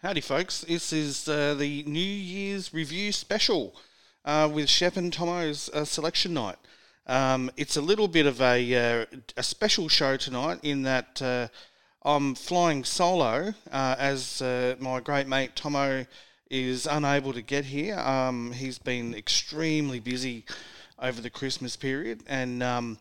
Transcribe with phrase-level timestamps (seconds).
[0.00, 0.60] Howdy, folks.
[0.60, 3.74] This is uh, the New Year's review special
[4.24, 6.54] uh, with Shepp and Thommo's uh, selection night.
[7.08, 9.06] Um, it's a little bit of a, uh,
[9.36, 11.48] a special show tonight in that uh,
[12.04, 14.40] I'm flying solo uh, as
[14.78, 16.06] my great mate Thommo
[16.48, 17.98] is unable to get here.
[17.98, 20.44] Um, he's been extremely busy
[21.00, 22.98] over the Christmas period and um,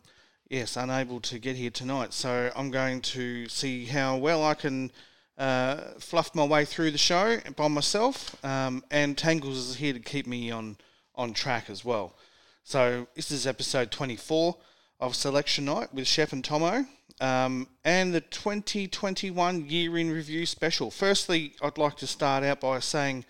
[0.50, 2.12] yes, unable to get here tonight.
[2.14, 4.92] So I'm going to see how well I can
[5.38, 10.00] uh, fluff my way through the show by myself, um, and Tangles is here to
[10.00, 10.78] keep me on
[11.16, 12.16] on track as well.
[12.64, 14.56] So this is episode 24
[15.00, 16.88] of Selection Night with Shepp and Thommo,
[17.20, 20.92] um, and the 2021 Year in Review special.
[20.92, 23.26] Firstly, I'd like to start out by saying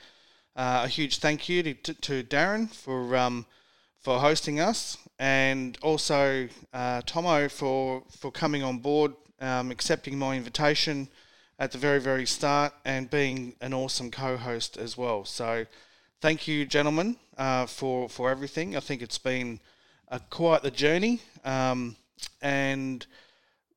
[0.55, 3.45] uh, a huge thank you to, to Darren for um,
[3.99, 10.35] for hosting us, and also uh, Thommo for for coming on board, um, accepting my
[10.35, 11.09] invitation
[11.59, 15.25] at the very, very start and being an awesome co host as well.
[15.25, 15.65] So,
[16.21, 18.75] thank you, gentlemen, uh, for, for everything.
[18.75, 19.59] I think it's been
[20.09, 21.21] a, quite the journey.
[21.43, 21.95] Um,
[22.41, 23.05] and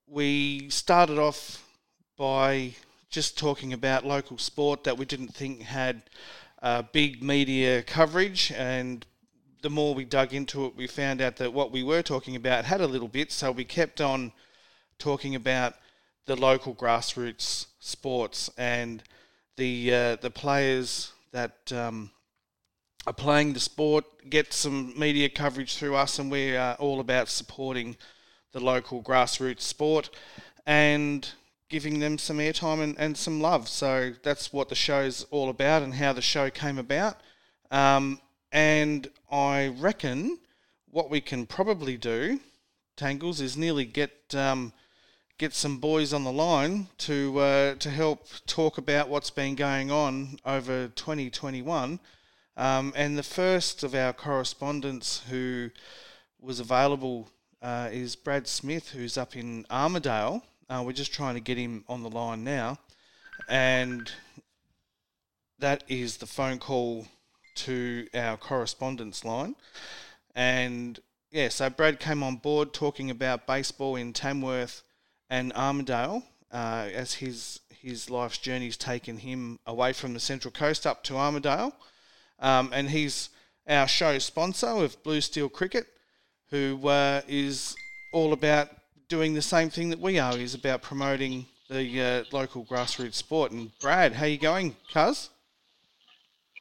[0.07, 1.65] we started off
[2.17, 2.75] by
[3.09, 6.03] just talking about local sport that we didn't think had
[6.63, 8.53] uh, big media coverage.
[8.55, 9.07] And
[9.63, 12.67] the more we dug into it, we found out that what we were talking about
[12.67, 13.33] had a little bit.
[13.33, 14.33] So, we kept on
[14.99, 15.77] talking about
[16.27, 19.03] the local grassroots sports and
[19.57, 22.11] the uh, the players that um,
[23.07, 27.29] are playing the sport get some media coverage through us, and we are all about
[27.29, 27.97] supporting
[28.53, 30.11] the local grassroots sport
[30.67, 31.33] and
[31.69, 33.69] giving them some airtime and, and some love.
[33.69, 37.17] So that's what the show's all about and how the show came about.
[37.71, 38.21] Um,
[38.53, 40.39] and I reckon
[40.91, 42.41] what we can probably do,
[42.97, 44.73] Tangles, is nearly get um,
[45.41, 49.91] get some boys on the line to uh, to help talk about what's been going
[49.91, 51.99] on over 2021.
[52.59, 55.71] Um, and the first of our correspondents who
[56.39, 57.31] was available
[57.63, 60.43] uh, is Brad Smith, who's up in Armidale.
[60.69, 62.79] Uh, we're just trying to get him on the line now,
[63.49, 64.13] and
[65.59, 67.07] that is the phone call
[67.55, 69.57] to our correspondence line.
[70.35, 74.83] And yeah, so Brad came on board talking about baseball in Tamworth
[75.31, 80.87] and Armidale, uh, as his his life's journey's taken him away from the Central Coast
[80.87, 81.73] up to Armidale,
[82.41, 83.31] um, and he's
[83.67, 85.87] our show sponsor of Blue Steel Cricket,
[86.51, 87.75] who uh, is
[88.13, 88.69] all about
[89.09, 90.37] doing the same thing that we are.
[90.37, 93.53] He's about promoting the uh, local grassroots sport.
[93.53, 95.31] And Brad, how you going, Cuz?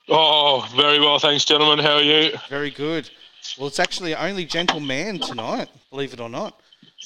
[0.08, 1.84] Oh, very well, thanks, gentlemen.
[1.84, 2.31] How are you?
[2.50, 3.09] Very good.
[3.58, 6.59] Well, it's actually only gentle man tonight, believe it or not.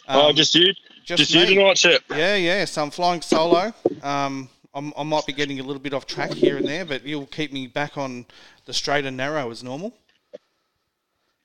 [0.08, 0.74] Oh, um, oh, just you?
[1.04, 2.02] Just, just you tonight, Chip.
[2.10, 2.64] Yeah, yeah.
[2.64, 3.74] So I'm flying solo.
[4.02, 7.06] Um, I'm, i might be getting a little bit off track here and there, but
[7.06, 8.26] you'll keep me back on
[8.66, 9.94] the straight and narrow as normal.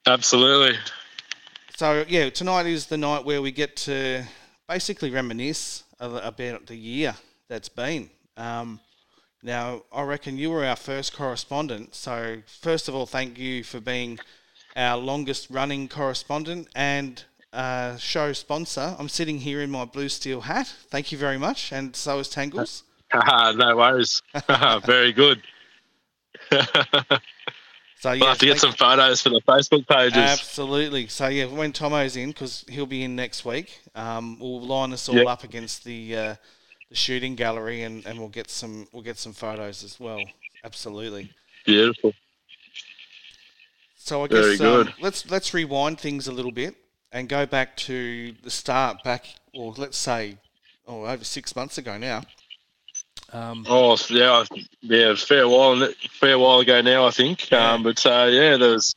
[0.07, 0.79] Absolutely.
[1.77, 4.23] So yeah, tonight is the night where we get to
[4.69, 7.17] basically reminisce about the year
[7.49, 8.11] that's been.
[8.37, 8.79] Um,
[9.43, 11.95] now, I reckon you were our first correspondent.
[11.95, 14.19] So, first of all, thank you for being
[14.77, 17.25] our longest running correspondent and
[17.59, 18.95] uh, show sponsor.
[18.99, 20.73] I'm sitting here in my blue steel hat.
[20.91, 22.85] Thank you very much, and so is Tangles.
[23.13, 24.23] no worries.
[24.87, 25.43] very good.
[26.53, 30.17] so yeah, we'll have to get some photos for the Facebook pages.
[30.17, 31.09] Absolutely.
[31.09, 35.09] So yeah, when Thommo's in, because he'll be in next week, um, we'll line us
[35.09, 35.27] all yep.
[35.27, 36.35] up against the uh,
[36.91, 40.23] the shooting gallery, and, and we'll get some we'll get some photos as well.
[40.63, 41.33] Absolutely.
[41.67, 42.13] Beautiful.
[43.97, 46.77] So I guess um, let's let's rewind things a little bit
[47.13, 50.37] and go back to the start, back, or let's say,
[50.87, 52.23] oh, over six months ago now.
[53.33, 54.45] Um, oh yeah,
[54.81, 55.87] yeah, it's fair while
[56.19, 57.51] fair while ago now, I think.
[57.51, 57.73] Yeah.
[57.73, 58.95] Um, but uh, yeah, there's,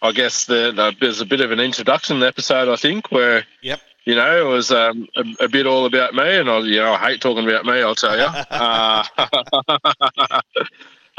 [0.00, 3.80] I guess the, the, there's a bit of an introduction episode, I think, where yep.
[4.04, 6.94] You know, it was um, a, a, bit all about me, and I, you know,
[6.94, 7.82] I hate talking about me.
[7.82, 8.24] I'll tell you.
[8.50, 9.04] uh,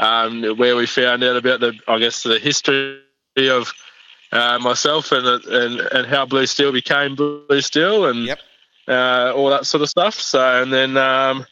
[0.00, 3.00] um, where we found out about the, I guess, the history
[3.38, 3.72] of
[4.32, 8.38] uh, myself and, and and how Blue Steel became Blue Steel and yep.
[8.88, 10.14] uh, all that sort of stuff.
[10.20, 11.46] So and then um,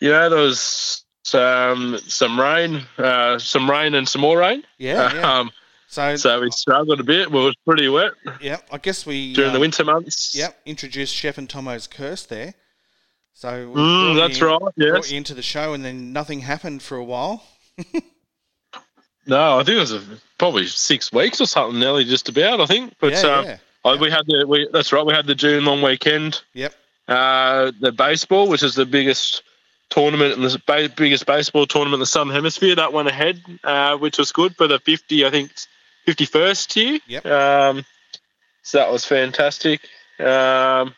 [0.00, 4.64] you know there was some some rain, uh, some rain and some more rain.
[4.78, 5.12] Yeah.
[5.14, 5.38] yeah.
[5.38, 5.50] Um,
[5.90, 7.30] so, so we struggled a bit.
[7.30, 8.12] Well, it was pretty wet.
[8.42, 10.34] Yeah, I guess we during the um, winter months.
[10.34, 12.52] Yep, introduced Shepp and Thommo's curse there.
[13.32, 14.60] So mm, that's right.
[14.76, 17.42] Yeah, brought you into the show, and then nothing happened for a while.
[19.28, 20.02] No, I think it was a,
[20.38, 22.60] probably six weeks or something, nearly just about.
[22.60, 24.00] I think, but yeah, uh, yeah.
[24.00, 25.04] we had the we, that's right.
[25.04, 26.42] We had the June long weekend.
[26.54, 26.74] Yep.
[27.06, 29.42] Uh, the baseball, which is the biggest
[29.90, 32.74] tournament in the biggest baseball tournament in the Southern Hemisphere.
[32.74, 35.50] That went ahead, uh, which was good for the 50, I think,
[36.06, 36.98] 51st year.
[37.06, 37.26] Yep.
[37.26, 37.84] Um,
[38.62, 39.80] so that was fantastic.
[40.18, 40.94] Um,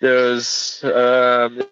[0.00, 1.62] there was um,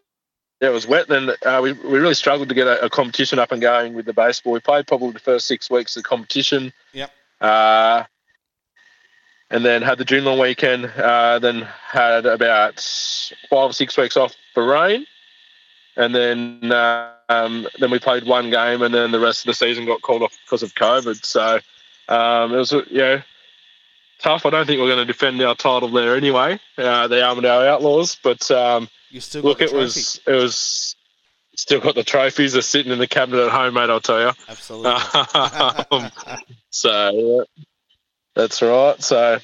[0.60, 1.08] it was wet.
[1.08, 4.04] Then uh, we, we really struggled to get a, a, competition up and going with
[4.04, 4.52] the baseball.
[4.52, 6.72] We played probably the first six weeks of the competition.
[6.92, 7.10] Yep.
[7.40, 8.04] Uh,
[9.50, 10.86] and then had the June long weekend.
[10.86, 12.74] Uh, then had about
[13.48, 15.06] five or six weeks off for rain,
[15.96, 16.72] and then
[17.28, 20.22] um, then we played one game, and then the rest of the season got called
[20.22, 21.24] off because of COVID.
[21.24, 21.58] So
[22.08, 23.22] um, it was you know
[24.20, 24.46] tough.
[24.46, 26.60] I don't think we're going to defend our title there anyway.
[26.78, 30.96] Uh, the Armidale Outlaws, but um, you still look, it was it was
[31.56, 32.52] still got the trophies.
[32.52, 33.90] They're sitting in the cabinet at home, mate.
[33.90, 34.32] I'll tell you.
[34.48, 34.90] Absolutely.
[35.90, 36.10] um,
[36.70, 37.44] so
[38.34, 39.02] that's right.
[39.02, 39.38] So,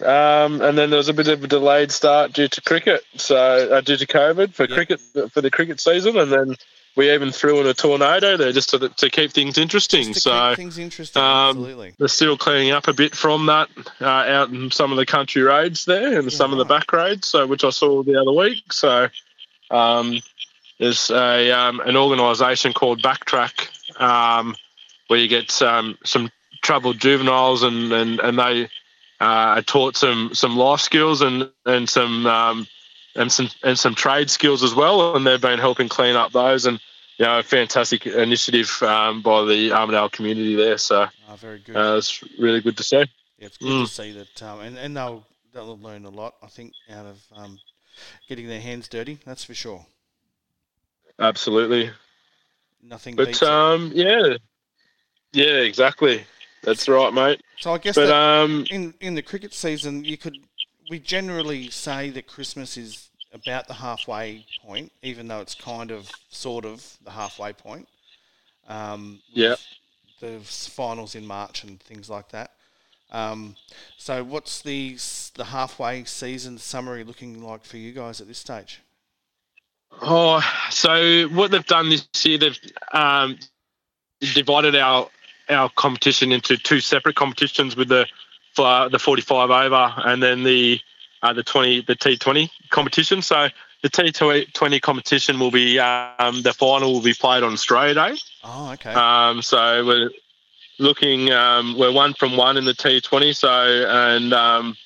[0.00, 3.36] um, and then there was a bit of a delayed start due to cricket, so
[3.36, 5.00] uh, due to COVID for cricket
[5.32, 6.56] for the cricket season, and then
[6.96, 10.12] we even threw in a tornado there just to, to keep things interesting.
[10.14, 11.94] so things interesting, um, absolutely.
[11.98, 13.68] They're still cleaning up a bit from that
[14.00, 16.36] uh, out in some of the country roads there and yeah.
[16.36, 18.72] some of the back roads, so which I saw the other week.
[18.72, 19.08] So
[19.70, 20.20] um,
[20.78, 24.56] there's a um, an organisation called Backtrack um,
[25.08, 26.30] where you get um, some
[26.62, 28.68] troubled juveniles and and and they
[29.20, 32.66] uh, taught some some life skills and and some um,
[33.14, 36.66] and some and some trade skills as well, and they've been helping clean up those
[36.66, 36.80] and.
[37.18, 40.78] You know, a fantastic initiative um, by the Armidale community there.
[40.78, 41.76] So, oh, very good.
[41.76, 42.96] Uh, it's really good to see.
[42.96, 43.04] Yeah,
[43.40, 43.84] it's good mm.
[43.84, 45.22] to see that, um, and and they'll
[45.52, 46.36] they'll learn a lot.
[46.42, 47.58] I think out of um,
[48.28, 49.18] getting their hands dirty.
[49.26, 49.84] That's for sure.
[51.18, 51.90] Absolutely.
[52.82, 53.16] Nothing.
[53.16, 54.36] But um, yeah,
[55.32, 56.24] yeah, exactly.
[56.62, 57.42] That's right, mate.
[57.58, 60.38] So I guess but, that um, in in the cricket season, you could
[60.90, 66.10] we generally say that Christmas is about the halfway point, even though it's kind of
[66.30, 67.88] sort of the halfway point.
[68.68, 69.54] Um, yeah.
[70.20, 72.50] The finals in March and things like that.
[73.12, 73.56] Um,
[73.96, 74.96] so, what's the
[75.34, 78.80] the halfway season summary looking like for you guys at this stage?
[80.02, 80.40] Oh,
[80.70, 82.58] so what they've done this year, they've
[82.92, 83.38] um,
[84.34, 85.08] divided our
[85.48, 88.06] our competition into two separate competitions with the
[88.54, 90.80] for the 45 over and then the
[91.22, 93.22] uh, the 20 the T20 competition.
[93.22, 93.48] So
[93.82, 98.16] the T20 competition will be um, the final will be played on Australia Day.
[98.44, 98.92] Oh, okay.
[98.92, 100.10] Um, so we're
[100.78, 103.34] looking um, we're one from one in the T20.
[103.34, 104.76] So and um,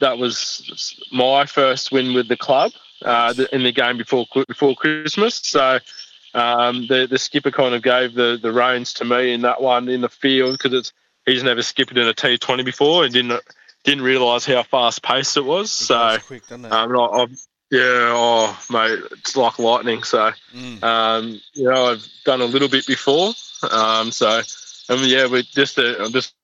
[0.00, 2.72] that was my first win with the club
[3.04, 5.36] uh, in the game before before Christmas.
[5.36, 5.78] So
[6.34, 9.88] um, the the skipper kind of gave the the reins to me in that one
[9.88, 10.92] in the field because it's
[11.28, 13.40] he's never skipped in a T20 before and didn't
[13.84, 15.70] didn't realise how fast paced it was.
[15.80, 16.52] It so quick, it?
[16.52, 17.26] um, I,
[17.70, 20.02] yeah, oh mate, it's like lightning.
[20.02, 20.82] So mm.
[20.82, 23.32] um, you know I've done a little bit before.
[23.70, 24.42] Um, so
[24.88, 26.34] and yeah, we just uh, just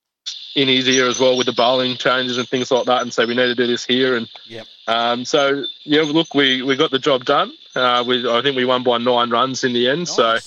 [0.54, 3.26] in his ear as well with the bowling changes and things like that, and so
[3.26, 4.16] we need to do this here.
[4.16, 4.66] And yep.
[4.86, 7.52] um, so yeah, look, we, we got the job done.
[7.74, 10.00] Uh, we, I think we won by nine runs in the end.
[10.00, 10.14] Nice.
[10.14, 10.38] So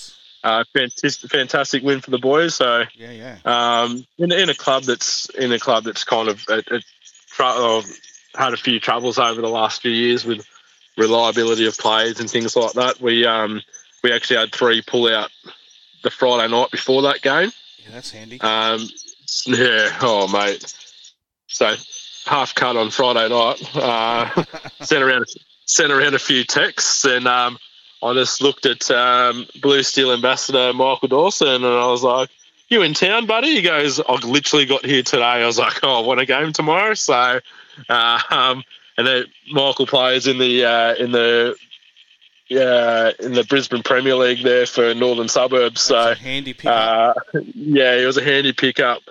[0.44, 2.56] uh, fantastic, fantastic win for the boys.
[2.56, 3.38] So yeah, yeah.
[3.46, 6.82] Um, in, in a club that's in a club that's kind of a, a,
[7.44, 7.82] uh,
[8.36, 10.46] had a few troubles over the last few years with
[10.98, 13.00] reliability of players and things like that.
[13.00, 13.62] We um,
[14.04, 15.30] we actually had three pull out
[16.04, 17.52] the Friday night before that game.
[17.80, 18.40] Yeah, that's handy.
[18.42, 18.88] Um,
[19.46, 19.98] yeah.
[20.02, 20.74] Oh, mate.
[21.48, 21.76] So
[22.26, 23.76] half cut on Friday night.
[23.76, 24.44] Uh,
[24.82, 25.26] sent around
[25.66, 27.58] sent around a few texts, and um,
[28.02, 32.30] I just looked at um, Blue Steel Ambassador Michael Dawson, and I was like,
[32.70, 36.04] "You in town, buddy?" He goes, "I literally got here today." I was like, "Oh,
[36.04, 37.40] I want a game tomorrow." So,
[37.90, 38.64] uh, um,
[38.98, 41.56] and then Michael plays in the uh, in the
[42.50, 45.82] yeah, in the Brisbane Premier League there for Northern Suburbs.
[45.82, 47.18] So handy pickup.
[47.34, 49.02] Uh, yeah, it was a handy pickup.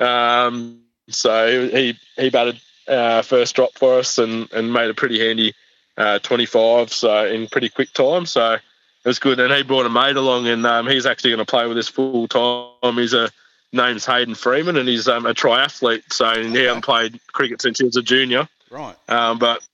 [0.00, 5.18] Um, so he he batted uh, first drop for us and, and made a pretty
[5.18, 5.54] handy
[5.96, 8.26] uh, 25 so in pretty quick time.
[8.26, 8.60] So it
[9.04, 9.40] was good.
[9.40, 11.88] And he brought a mate along, and um, he's actually going to play with us
[11.88, 12.96] full time.
[12.96, 13.30] He's a
[13.72, 16.12] name's Hayden Freeman, and he's um, a triathlete.
[16.12, 16.48] So okay.
[16.48, 18.48] he hasn't played cricket since he was a junior.
[18.70, 18.96] Right.
[19.08, 19.66] Um, but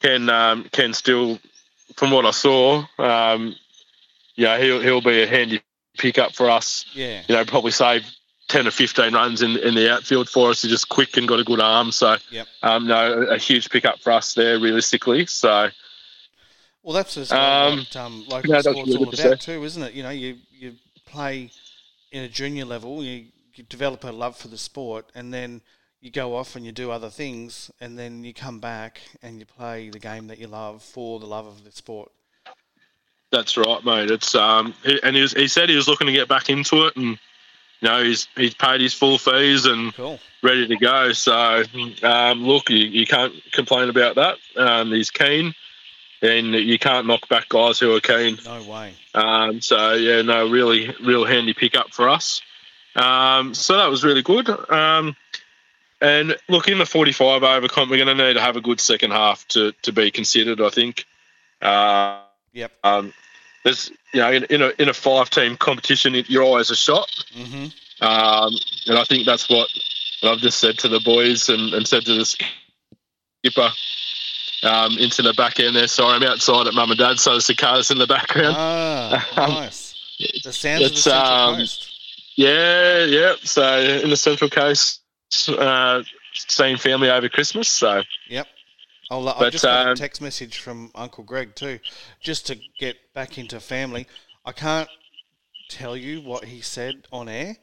[0.00, 1.38] can um, can still,
[1.96, 3.54] from what I saw, um,
[4.34, 5.60] yeah, he'll he'll be a handy
[5.96, 6.84] pickup for us.
[6.94, 7.22] Yeah.
[7.26, 8.04] You know, probably save
[8.48, 10.62] 10 or 15 runs in, in the outfield for us.
[10.62, 11.92] He's just quick and got a good arm.
[11.92, 12.46] So, yep.
[12.62, 15.26] um, no, a huge pickup for us there, realistically.
[15.26, 15.70] So,
[16.82, 19.92] well, that's just um, what um, local yeah, sports all about too, isn't it?
[19.92, 20.74] You know, you you
[21.04, 21.50] play
[22.12, 25.60] in a junior level, you, you develop a love for the sport, and then
[26.00, 29.46] you go off and you do other things, and then you come back and you
[29.46, 32.10] play the game that you love for the love of the sport.
[33.30, 34.10] That's right, mate.
[34.10, 36.86] It's um, he, and he, was, he said he was looking to get back into
[36.86, 37.18] it, and
[37.80, 40.18] you know he's he's paid his full fees and Cool.
[40.42, 41.12] ready to go.
[41.12, 41.62] So
[42.02, 44.36] um, look, you, you can't complain about that.
[44.56, 45.54] Um, he's keen,
[46.22, 48.38] and you can't knock back guys who are keen.
[48.44, 48.94] No way.
[49.14, 52.40] Um, so yeah, no, really, real handy pickup for us.
[52.96, 54.48] Um, so that was really good.
[54.70, 55.14] Um,
[56.00, 58.80] and look, in the 45 over comp, we're going to need to have a good
[58.80, 60.60] second half to, to be considered.
[60.60, 61.04] I think.
[61.60, 62.20] Uh,
[62.52, 62.72] Yep.
[62.82, 63.12] um,
[63.64, 67.08] there's you know in, in a in a five team competition, you're always a shot.
[67.34, 67.66] Mm-hmm.
[68.00, 68.52] Um,
[68.86, 69.68] and I think that's what
[70.22, 73.70] I've just said to the boys and, and said to the skipper
[74.62, 75.88] um, into the back end there.
[75.88, 78.54] Sorry, I'm outside at mum and dad, so the cicadas in the background.
[78.56, 79.94] Ah, Um, nice.
[80.44, 81.94] The sounds of the it's, Central um, Coast.
[82.36, 83.34] Yeah, yeah.
[83.42, 85.00] So in the Central Coast,
[85.48, 86.02] uh,
[86.34, 87.68] seeing family over Christmas.
[87.68, 88.46] So Yep.
[89.10, 91.78] I'll, I but, just got a um, text message from Uncle Greg too,
[92.20, 94.06] just to get back into family.
[94.44, 94.88] I can't
[95.68, 97.56] tell you what he said on air,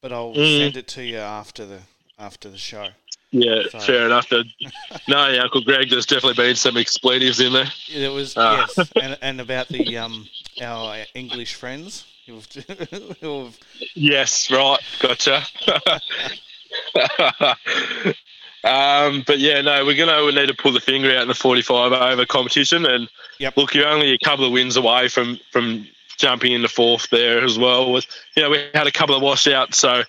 [0.00, 0.58] but I'll Mm.
[0.58, 1.80] send it to you after the
[2.18, 2.88] after the show.
[3.30, 4.28] yeah, So- fair enough.
[5.08, 7.70] No, yeah, Uncle Greg, there's definitely been some expletives in there.
[7.88, 8.66] It was Ah.
[8.76, 10.28] yes, and, and about the um
[10.60, 12.44] our English friends who've,
[13.20, 13.56] who've
[13.94, 15.44] Yes, right, gotcha.
[18.64, 21.34] Um, but yeah, no, we're gonna we need to pull the finger out in the
[21.34, 23.56] 45 over competition, and Yep.
[23.56, 25.86] look, you're only a couple of wins away from from
[26.16, 27.92] jumping into fourth there as well.
[27.92, 30.02] With you know, we had a couple of washouts, so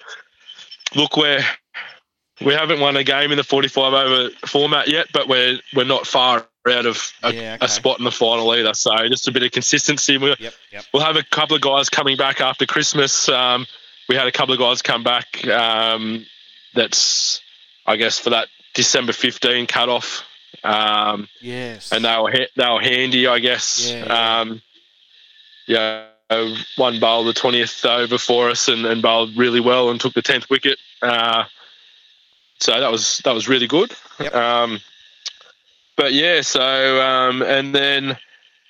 [0.96, 1.44] look, we're
[2.41, 6.08] we haven't won a game in the 45 over format yet, but we're we're not
[6.08, 7.65] far out of a, Yeah, okay.
[7.65, 8.74] a spot in the final either.
[8.74, 10.18] So just a bit of consistency.
[10.18, 13.27] We're, yep yep we'll have a couple of guys coming back after Christmas.
[13.29, 13.65] Um,
[14.08, 15.46] we had a couple of guys come back.
[15.48, 16.25] Um,
[16.74, 17.41] that's,
[17.89, 20.24] I guess, for that December 15 cutoff.
[20.63, 23.91] Um, yes and they were ha- they were handy, I guess.
[23.91, 24.39] Yeah.
[24.41, 24.62] Um,
[25.67, 26.05] yeah,
[26.75, 30.22] one bowled the 20th over for us and, and bowled really well and took the
[30.22, 30.77] 10th wicket.
[31.01, 31.46] Uh,
[32.60, 33.91] so that was that was really good.
[34.19, 34.36] Yep.
[34.36, 34.79] Um,
[35.96, 38.17] but yeah, so um, and then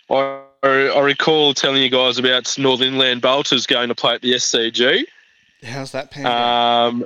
[0.09, 4.33] I, I recall telling you guys about Northern Inland Bolters going to play at the
[4.33, 5.03] SCG.
[5.63, 6.87] how's that pan out?
[6.87, 7.05] Um,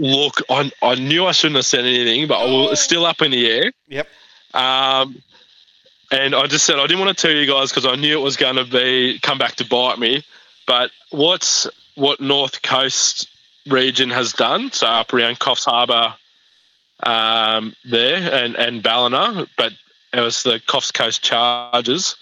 [0.00, 3.20] look, I, I knew I shouldn't have said anything, but I will, it's still up
[3.22, 3.72] in the air.
[3.88, 4.08] Yep.
[4.54, 5.22] Um,
[6.10, 8.22] and I just said I didn't want to tell you guys because I knew it
[8.22, 10.24] was going to be come back to bite me.
[10.66, 13.28] But what's what North Coast
[13.68, 14.72] region has done?
[14.72, 16.14] So up around Coffs Harbour,
[17.02, 19.72] um, there and and Ballina, but
[20.12, 22.16] it was the Coffs Coast Chargers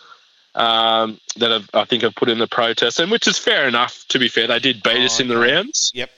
[0.55, 4.05] um, that have I think have put in the protest, and which is fair enough.
[4.09, 5.93] To be fair, they did beat Oh, us in the rounds.
[5.95, 6.11] Yep.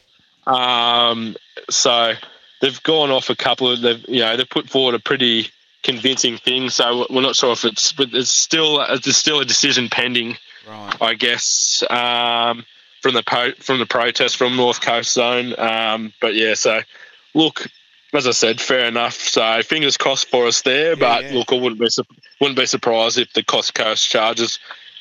[0.50, 1.36] Um,
[1.68, 2.14] so
[2.60, 5.48] they've gone off a couple of they've you know they've put forward a pretty
[5.82, 6.70] convincing thing.
[6.70, 10.36] So we're not sure if it's but it's still there's still a decision pending,
[10.68, 10.96] Right.
[11.00, 12.64] I guess, um,
[13.02, 15.54] from the po- from the protest from North Coast Zone.
[15.58, 16.80] Um, but yeah, so
[17.34, 17.66] look.
[18.12, 19.14] As I said, fair enough.
[19.14, 20.96] So fingers crossed for us there.
[20.96, 21.32] but yeah.
[21.32, 22.02] look, I wouldn't be su-
[22.40, 24.58] wouldn't be surprised if the Coffs Coast Chargers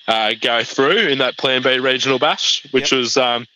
[0.07, 3.47] uh, go through in that Plan B regional bash, which was um,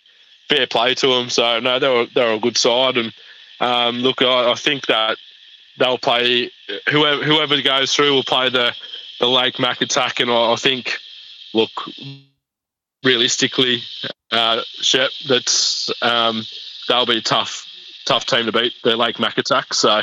[0.54, 1.30] fair play to them.
[1.30, 3.14] So no, they were they were a good side, and
[3.60, 5.18] um, look, I, I think that
[5.78, 6.52] they'll play
[6.90, 8.76] whoever whoever goes through will play the
[9.20, 10.98] the Lake Mac attack, and I, I think
[11.54, 11.72] look
[13.04, 13.82] realistically,
[14.32, 16.44] uh, Shepp, that's um,
[16.88, 17.68] they'll be a tough
[18.06, 19.74] tough team to beat the Lake Mac attack.
[19.74, 20.02] So.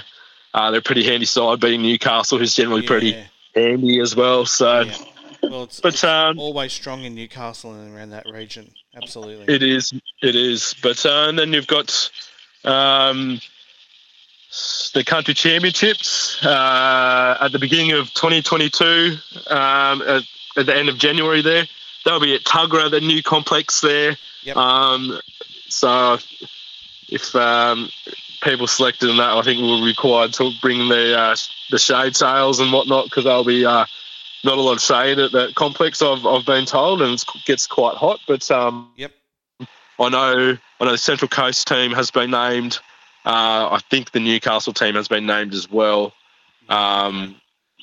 [0.53, 3.17] Uh, they're a pretty handy side, beating Newcastle, who's generally pretty
[3.55, 4.45] handy as well.
[4.45, 4.97] So, yeah.
[5.45, 8.73] Well, it's, but it's um, always strong in Newcastle and around that region.
[8.97, 9.53] Absolutely.
[9.53, 9.93] It is.
[10.23, 10.75] It is.
[10.83, 12.11] But uh, and then you've got
[12.65, 13.41] um,
[14.95, 19.17] the country championships uh, at the beginning of 2022.
[19.49, 20.23] Um, at,
[20.57, 21.67] at the end of January, there
[22.05, 24.17] they'll be at Tuggerah, the new complex there.
[24.43, 24.57] Yep.
[24.57, 25.21] Um,
[25.69, 26.19] so
[27.09, 27.89] if um,
[28.43, 31.37] people selected in that, I think we're required to bring the uh,
[31.71, 33.65] the shade sails and whatnot because they'll be.
[33.65, 33.87] Uh,
[34.45, 36.03] not a lot of shade at that complex.
[36.03, 38.21] I've, I've been told, and it gets quite hot.
[38.27, 39.13] But um, Yep.
[39.99, 42.79] I know I know the Central Coast team has been named.
[43.25, 46.15] Uh, I think the Newcastle team has been named as well.
[46.71, 47.37] Um,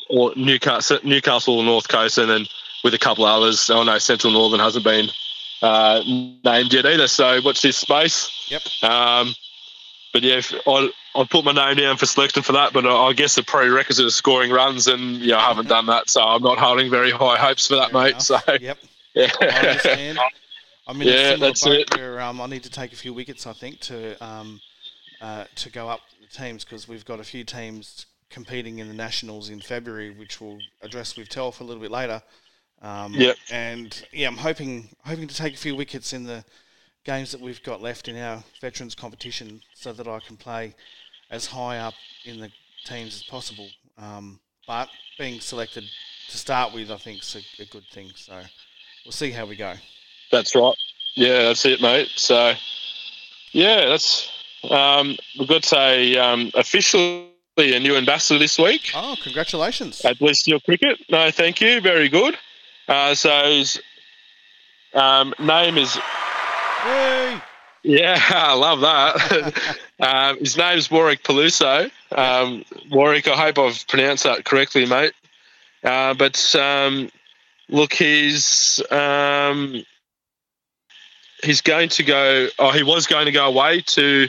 [0.10, 2.46] or Newcastle, Newcastle North Coast, and then
[2.84, 3.70] with a couple others.
[3.70, 5.10] I know Central Northern hasn't been
[5.62, 6.02] uh,
[6.44, 7.08] named yet either.
[7.08, 8.32] So watch this space.
[8.50, 8.62] Yep.
[8.84, 9.36] Um,
[10.14, 13.14] but yeah, I I put my name down for selection for that, but I, I
[13.14, 16.58] guess the prerequisite is scoring runs, and yeah, I haven't done that, so I'm not
[16.58, 18.10] holding very high hopes for that, Fair mate.
[18.10, 18.22] enough.
[18.22, 18.78] So Yep.
[19.16, 20.20] yeah, I understand.
[20.88, 21.96] I'm in Yeah, a similar that's boat it.
[21.98, 24.62] where um, I need to take a few wickets, I think, to um,
[25.20, 28.94] uh, to go up the teams because we've got a few teams competing in the
[28.94, 32.22] nationals in February, which we'll address with Telf a little bit later.
[32.82, 33.38] Um, Yep.
[33.52, 36.46] And yeah, I'm hoping hoping to take a few wickets in the
[37.06, 40.76] games that we've got left in our veterans competition, so that I can play
[41.30, 41.94] as high up
[42.26, 42.52] in the
[42.86, 43.70] teams as possible.
[43.98, 45.84] Um, but being selected
[46.30, 48.12] to start with, I think, is a, a good thing.
[48.16, 48.42] So
[49.06, 49.74] we'll see how we go.
[50.32, 50.76] That's right.
[51.16, 52.10] Yeah, that's it, mate.
[52.16, 52.54] So,
[53.52, 54.30] yeah, that's
[54.70, 60.06] um, we've got a um, officially a new ambassador this week Oh, congratulations!
[60.06, 61.00] at Blue Steel Cricket.
[61.10, 61.82] No, thank you.
[61.82, 62.38] Very good.
[62.88, 63.82] Uh, so his
[64.94, 65.98] um, name is
[66.86, 67.42] Yay!
[67.88, 69.78] Yeah, I love that.
[70.00, 71.90] um, his name's Warwick Peluso.
[72.12, 75.14] Um, Warwick, I hope I've pronounced that correctly, mate.
[75.84, 77.10] Uh, but um,
[77.70, 79.84] look, he's um,
[81.44, 82.48] he's going to go.
[82.60, 84.28] Oh, he was going to go away to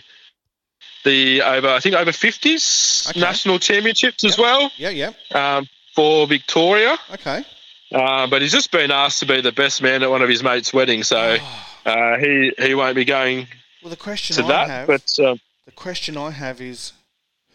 [1.05, 1.69] the over.
[1.69, 3.21] I think over fifties Okay.
[3.21, 5.13] national championships as well Yeah, yeah.
[5.35, 6.97] um, for Victoria.
[7.15, 7.45] Okay.
[7.91, 10.43] Uh, but he's just been asked to be the best man at one of his
[10.43, 13.47] mates' weddings, so Oh, uh, he he won't be going
[13.83, 14.69] well, the question to I that.
[14.69, 16.93] have, But um, the question I have is,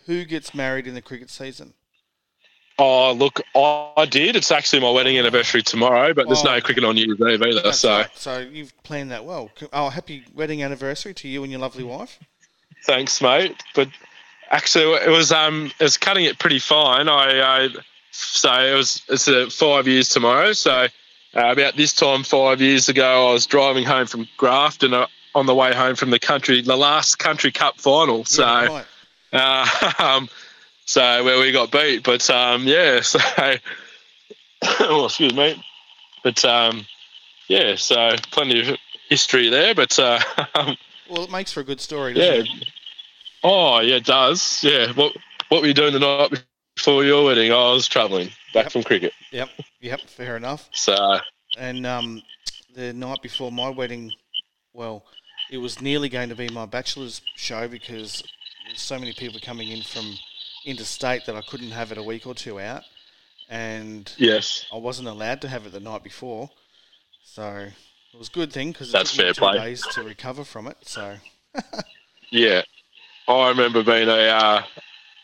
[0.06, 1.74] who gets married in the cricket season?
[2.80, 4.36] Oh, look, I did.
[4.36, 6.56] It's actually my wedding anniversary tomorrow, but there's Oh.
[6.56, 7.72] no cricket on New Year's Eve either.
[7.72, 8.10] So right.
[8.15, 9.51] so you've planned that well.
[9.72, 12.18] Oh, happy wedding anniversary to you and your lovely wife.
[12.86, 13.56] thanks, mate.
[13.75, 13.89] But
[14.50, 17.08] actually, it was um, it was cutting it pretty fine.
[17.10, 17.70] I, I
[18.12, 20.53] so it was it's uh, five years tomorrow.
[20.53, 20.88] So
[21.36, 25.46] uh, about this time five years ago, I was driving home from Grafton uh, on
[25.46, 28.25] the way home from the country, the last country cup final.
[28.25, 28.46] So.
[28.46, 28.86] Yeah, right.
[29.34, 30.30] Uh, um,
[30.86, 33.02] so where we got beat, but um, yeah.
[33.13, 33.20] So,
[34.80, 35.62] oh, excuse me,
[36.24, 36.86] but um,
[37.50, 37.75] yeah.
[37.75, 38.78] So plenty of
[39.10, 40.20] history there, but uh,
[40.56, 40.78] um,
[41.10, 42.54] Well, it makes for a good story, doesn't yeah.
[42.54, 42.68] it?
[43.44, 44.63] Oh, yeah, it does.
[44.63, 44.94] Yeah.
[44.94, 45.13] What
[45.50, 46.44] What were you doing the night
[46.75, 47.52] before your wedding?
[47.52, 48.72] I was travelling back Yep.
[48.72, 49.13] from cricket.
[49.31, 49.50] Yep.
[49.81, 50.01] Yep.
[50.07, 50.69] Fair enough.
[50.74, 51.19] So
[51.57, 52.22] And um,
[52.75, 54.12] the night before my wedding,
[54.73, 55.06] well,
[55.51, 58.23] it was nearly going to be my bachelor's show because
[58.65, 60.15] there's so many people coming in from
[60.65, 62.84] interstate that I couldn't have it a week or two out,
[63.49, 66.49] and yes, I wasn't allowed to have it the night before.
[67.25, 67.67] So
[68.13, 69.58] it was a good thing because it That's took me fair two play.
[69.60, 70.78] days to recover from it.
[70.84, 71.17] So
[72.32, 72.62] yeah.
[73.28, 74.63] I remember being a uh,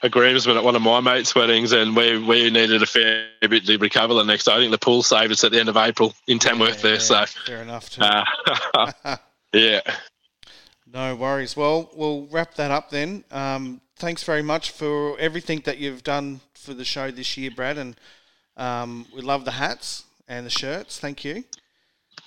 [0.01, 3.65] a groomsman at one of my mates' weddings, and we we needed a fair bit
[3.65, 4.53] to recover the next day.
[4.53, 6.99] I think the pool saved us at the end of April in Tamworth there.
[6.99, 7.89] So, fair enough.
[7.99, 9.17] Uh,
[9.53, 9.81] yeah,
[10.91, 11.55] No worries.
[11.55, 13.23] Well, we'll wrap that up then.
[13.31, 17.77] Um, thanks very much for everything that you've done for the show this year, Brad,
[17.77, 17.95] and
[18.57, 20.99] um, we love the hats and the shirts.
[20.99, 21.43] Thank you.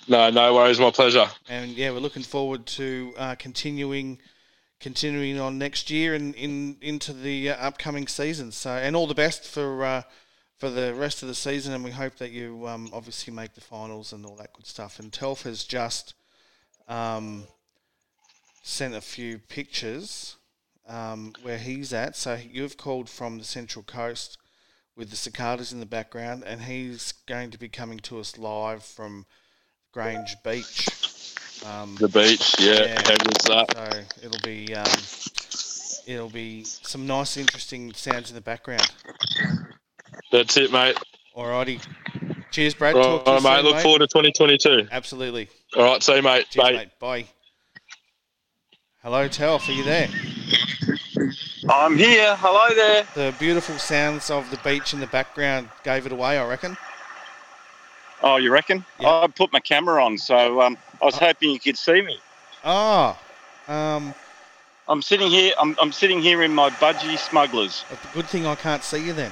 [0.07, 1.27] no, no worries, my pleasure.
[1.49, 4.19] And yeah, we're looking forward to uh, continuing
[4.83, 8.51] continuing on next year and in into the uh, upcoming season.
[8.51, 10.01] So, and all the best for uh,
[10.57, 11.73] for the rest of the season.
[11.73, 14.99] And we hope that you um, obviously make the finals and all that good stuff.
[14.99, 16.13] And Telf has just
[16.89, 17.45] um,
[18.61, 20.35] sent a few pictures
[20.87, 22.17] um, where he's at.
[22.17, 24.37] So you've called from the Central Coast
[24.97, 28.83] with the cicadas in the background, and he's going to be coming to us live
[28.83, 29.25] from
[29.91, 31.02] Grange Beach.
[31.65, 33.01] Um, The beach, yeah, Yeah.
[33.05, 33.71] how good's that?
[33.73, 34.85] so it'll be um,
[36.05, 38.89] it'll be some nice, interesting sounds in the background.
[40.31, 40.97] That's it, mate.
[41.35, 41.81] Alrighty.
[42.51, 42.95] Cheers, Brad.
[42.95, 43.55] Right, Talk to you mate.
[43.57, 43.83] soon, Look mate.
[43.83, 44.87] forward to 2022.
[44.91, 45.49] Absolutely.
[45.75, 46.47] All right, see you, mate.
[46.49, 46.71] Cheers, Bye.
[46.73, 46.89] mate.
[46.99, 47.25] Bye.
[49.01, 49.67] Hello, Telf.
[49.67, 50.07] Are you there?
[51.69, 52.35] I'm here.
[52.37, 53.05] Hello there.
[53.15, 56.77] The beautiful sounds of the beach in the background gave it away, I reckon.
[58.23, 58.85] Oh, you reckon?
[58.99, 59.09] Yeah.
[59.09, 62.17] I put my camera on, so um, I was hoping you could see me.
[62.63, 63.19] Ah,
[63.67, 64.13] um,
[64.87, 65.53] I'm sitting here.
[65.59, 67.83] I'm, I'm sitting here in my budgie smugglers.
[67.91, 69.31] a good thing I can't see you then.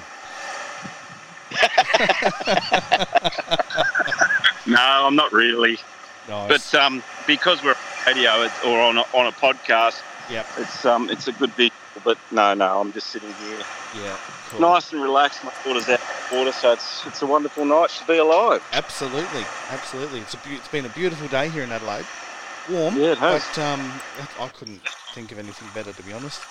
[4.66, 5.78] No, I'm not really.
[6.30, 6.48] Nice.
[6.48, 7.78] But um, because we're on
[8.08, 10.46] radio or on a, on a podcast, yep.
[10.58, 11.76] it's um, it's a good visual.
[12.04, 13.58] But no, no, I'm just sitting here,
[13.96, 14.18] Yeah.
[14.50, 14.62] Cool.
[14.62, 15.44] nice and relaxed.
[15.44, 16.00] My daughter's out
[16.32, 18.64] water, so it's it's a wonderful night to be alive.
[18.74, 20.20] Absolutely, absolutely.
[20.22, 22.06] It's a beau- it's been a beautiful day here in Adelaide.
[22.70, 23.44] Warm, Yeah, it has.
[23.56, 23.92] but um,
[24.40, 24.82] I couldn't
[25.14, 26.42] think of anything better to be honest.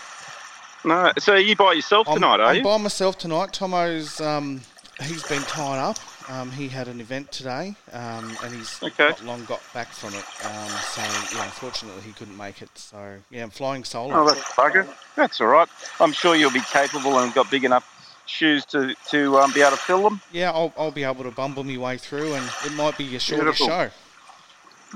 [0.84, 2.62] No, so you by yourself I'm, tonight, are I'm you?
[2.62, 3.52] by myself tonight.
[3.52, 4.60] Thommo's um,
[5.02, 5.98] he's been tied up.
[6.28, 9.08] Um, he had an event today, um, and he's Okay.
[9.08, 10.24] not long got back from it.
[10.44, 11.02] Um, so
[11.36, 12.70] yeah, unfortunately he couldn't make it.
[12.76, 14.14] So yeah, I'm flying solo.
[14.14, 14.86] Oh, that's bugger.
[15.16, 15.68] That's all right.
[15.98, 17.84] I'm sure you'll be capable and got big enough
[18.30, 20.20] shoes to to um, be able to fill them.
[20.32, 23.20] yeah, I'll, I'll be able to bumble my way through, and it might be a
[23.20, 23.66] shorter Beautiful.
[23.66, 23.90] show.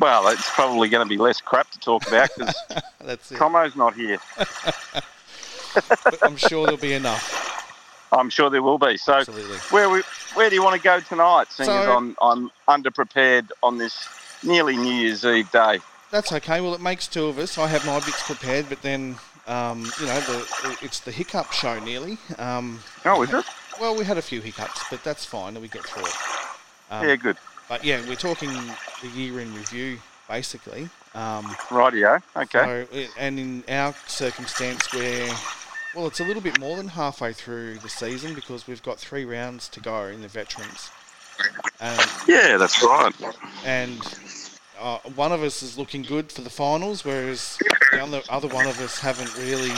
[0.01, 2.55] Well, it's probably going to be less crap to talk about because
[3.05, 3.39] That's it.
[3.39, 4.19] Thommo's not here.
[4.37, 7.43] but I'm sure there'll be enough.
[8.13, 8.97] I'm sure there will be.
[8.97, 9.57] So, Absolutely.
[9.71, 10.03] where we,
[10.35, 11.47] where do you want to go tonight?
[11.51, 14.09] Seeing as I'm I'm underprepared on this
[14.43, 15.79] nearly New Year's Eve day.
[16.11, 16.61] That's okay.
[16.61, 17.59] Well, it makes two of us.
[17.59, 21.79] I have my bits prepared, but then, um, you know, the, it's the hiccup show
[21.81, 22.19] nearly.
[22.39, 23.45] Um, Oh, is it?
[23.81, 25.61] well, we had a few hiccups, but that's fine.
[25.61, 26.15] We get through it.
[26.91, 27.37] Um, yeah, good.
[27.69, 28.51] But yeah, we're talking
[29.03, 30.89] the year in review, basically.
[31.15, 32.23] Um, Rightio.
[32.37, 32.87] Okay.
[32.93, 35.29] So, and in our circumstance, where
[35.95, 39.25] well, it's a little bit more than halfway through the season because we've got three
[39.25, 40.91] rounds to go in the veterans,
[41.81, 43.15] and yeah, that's right.
[43.65, 44.01] and
[44.85, 47.59] uh, one of us is looking good for the finals, whereas
[47.91, 49.73] the other other one of us haven't really,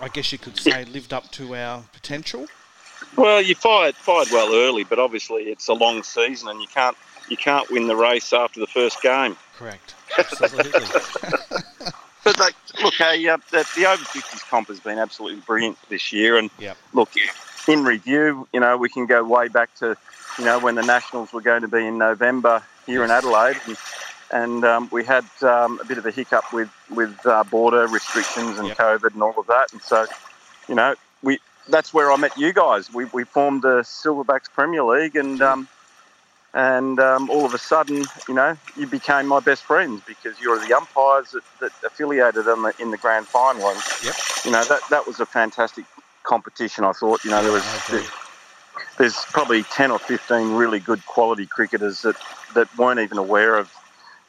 [0.00, 2.48] I guess you could say, lived up to our potential.
[3.16, 6.96] Well, you fired fired well early, but obviously it's a long season, and you can't
[7.28, 9.36] you can't win the race after the first game.
[9.54, 9.94] Correct.
[10.18, 10.72] Absolutely.
[12.24, 16.12] But like, look, hey, uh, the, the over 50s comp has been absolutely brilliant this
[16.12, 16.36] year.
[16.36, 16.76] And Yep.
[16.92, 17.08] look,
[17.68, 19.96] in review, you know, we can go way back to,
[20.36, 23.56] you know, when the Nationals were going to be in November here in Adelaide.
[23.66, 23.76] And,
[24.30, 28.58] and um, we had um, a bit of a hiccup with, with uh, border restrictions
[28.58, 28.78] and Yep.
[28.78, 29.72] COVID and all of that.
[29.72, 30.06] And so,
[30.68, 32.92] you know, we that's where I met you guys.
[32.92, 35.42] We, we formed the Silverbacks Premier League and.
[35.42, 35.68] Um,
[36.54, 40.58] and um, all of a sudden, you know, you became my best friends because you're
[40.58, 43.68] the umpires that, that affiliated in the in the grand final.
[43.68, 44.14] And, Yep.
[44.46, 45.84] You know, that that was a fantastic
[46.22, 46.84] competition.
[46.84, 47.22] I thought.
[47.24, 47.62] You know, there was.
[48.98, 52.16] There's probably ten or fifteen really good quality cricketers that
[52.54, 53.70] that weren't even aware of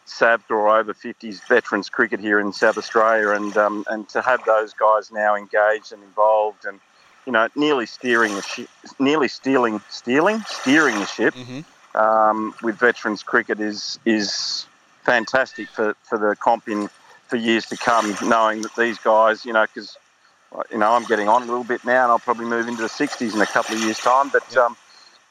[0.07, 4.43] SAVTA or over 50s veterans cricket here in South Australia, and um, and to have
[4.45, 6.79] those guys now engaged and involved and
[7.25, 11.59] you know nearly steering the ship, nearly stealing, stealing, steering the ship hmm
[11.95, 14.67] um, with veterans cricket is is
[15.03, 16.89] fantastic for, for the comp in
[17.27, 18.15] for years to come.
[18.23, 19.97] Knowing that these guys, you know, because
[20.71, 22.89] you know I'm getting on a little bit now, and I'll probably move into the
[22.89, 24.29] 60s in a couple of years' time.
[24.31, 24.57] But Yep.
[24.63, 24.75] um,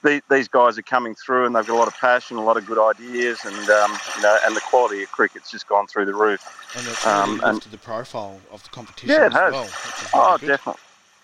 [0.02, 2.56] the, these guys are coming through, and they've got a lot of passion, a lot
[2.56, 6.06] of good ideas, and um, you know, and the quality of cricket's just gone through
[6.06, 6.40] the roof.
[6.74, 9.52] And it's really Um, and- lifted the profile of the competition Yeah, it as has.
[9.52, 9.74] well.
[10.14, 10.48] Oh, good.
[10.48, 10.80] definitely,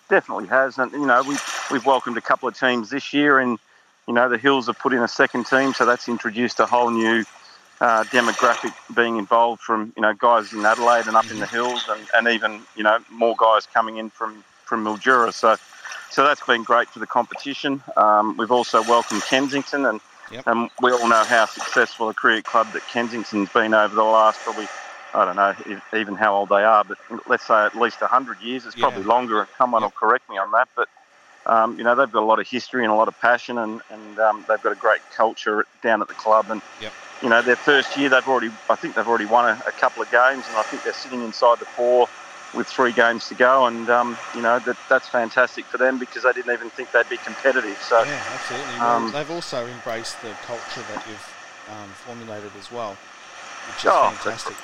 [0.08, 1.36] definitely has, and you know we
[1.70, 3.58] we've welcomed a couple of teams this year, and
[4.08, 6.90] you know the Hills have put in a second team, so that's introduced a whole
[6.90, 7.24] new
[7.80, 11.82] uh, demographic being involved from you know guys in Adelaide and up in the Hills,
[11.88, 15.32] and, and even you know more guys coming in from from Mildura.
[15.32, 15.56] So
[16.10, 17.82] so that's been great for the competition.
[17.96, 20.44] Um, we've also welcomed Kensington, and Yep.
[20.46, 24.42] and we all know how successful a cricket club that Kensington's been over the last
[24.42, 24.68] probably.
[25.14, 28.40] I don't know if, even how old they are, but let's say at least 100
[28.40, 28.64] years.
[28.64, 28.84] It's Yeah.
[28.84, 29.88] probably longer, and someone Yep.
[29.88, 30.68] will correct me on that.
[30.74, 30.88] But,
[31.44, 33.82] um, you know, they've got a lot of history and a lot of passion, and,
[33.90, 36.50] and um, they've got a great culture down at the club.
[36.50, 36.94] And, Yep.
[37.22, 40.02] You know, their first year, they've already, I think they've already won a, a couple
[40.02, 42.08] of games, and I think they're sitting inside the four
[42.52, 43.64] with three games to go.
[43.64, 47.08] And, um, you know, that, that's fantastic for them because they didn't even think they'd
[47.08, 47.76] be competitive.
[47.80, 48.78] So, Yeah, absolutely.
[48.78, 51.36] Well, Um, they've also embraced the culture that you've
[51.68, 52.98] um, formulated as well,
[53.64, 54.58] which is Oh, fantastic.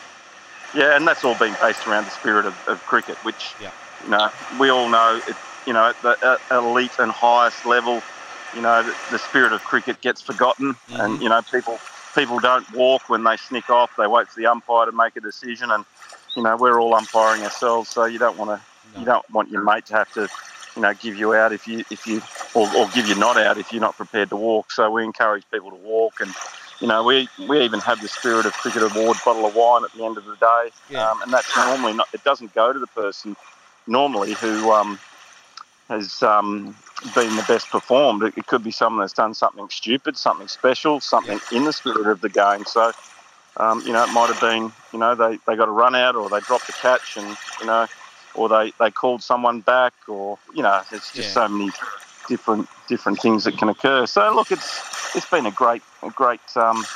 [0.75, 3.71] Yeah, and that's all been based around the spirit of, of cricket, which Yeah.
[4.03, 5.21] you know we all know.
[5.27, 8.05] It, you know, at the elite and highest level,
[8.53, 11.05] you know, the, the spirit of cricket gets forgotten, Mhm.
[11.05, 11.81] and you know people
[12.19, 13.91] people don't walk when they snick off.
[13.97, 15.85] They wait for the umpire to make a decision, and
[16.37, 18.61] you know we're all umpiring ourselves, so you don't want to
[18.95, 19.01] No.
[19.01, 20.29] you don't want your mate to have to
[20.77, 22.23] you know give you out if you if you
[22.55, 24.71] or, or give you not out if you're not prepared to walk.
[24.73, 26.35] So we encourage people to walk and.
[26.81, 29.93] You know, we, we even have the Spirit of Cricket Award bottle of wine at
[29.95, 31.11] the end of the day, Yeah.
[31.11, 32.07] um, and that's normally not.
[32.13, 33.35] It doesn't go to the person
[33.89, 35.01] normally who um,
[35.89, 36.77] has um,
[37.15, 38.23] been the best performed.
[38.23, 42.11] It, it could be someone that's done something stupid, something special, something in the spirit
[42.11, 42.65] of the game.
[42.67, 42.93] So,
[43.59, 46.17] um, you know, it might have been, you know, they, they got a run out
[46.17, 47.87] or they dropped a catch and, you know,
[48.35, 51.35] or they, they called someone back or, you know, it's just Yeah.
[51.35, 51.71] so many
[52.29, 54.07] different different things that can occur.
[54.07, 54.83] So, look, it's
[55.15, 56.87] it's been a great a great um,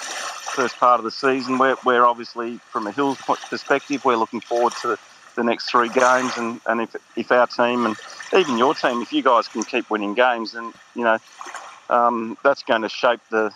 [0.54, 1.58] first part of the season.
[1.58, 3.18] We're, we're obviously, from a Hills
[3.50, 4.96] perspective, we're looking forward to
[5.36, 6.36] the next three games.
[6.36, 7.96] And, and if, if our team and
[8.36, 11.18] even your team, if you guys can keep winning games, then, you know,
[11.90, 13.50] um, that's going to shape the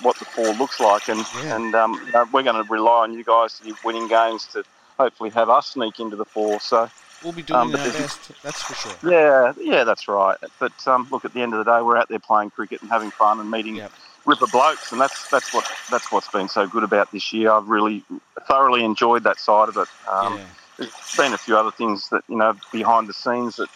[0.00, 1.02] what the four looks like.
[1.08, 1.56] And, Yeah.
[1.56, 4.64] and um, we're going to rely on you guys to be winning games to
[4.98, 6.60] hopefully have us sneak into the four.
[6.60, 6.90] So,
[7.22, 8.98] We'll be doing um, our best, that's for sure.
[9.02, 10.36] yeah, yeah, that's right.
[10.60, 12.90] But um, look, at the end of the day, we're out there playing cricket and
[12.90, 13.92] having fun and meeting Yep.
[14.26, 17.50] ripper blokes, and that's that's what that's what's been so good about this year.
[17.52, 18.04] I've really
[18.48, 19.88] thoroughly enjoyed that side of it.
[20.10, 20.46] Um, yeah.
[20.78, 23.68] There's been a few other things that you know behind the scenes that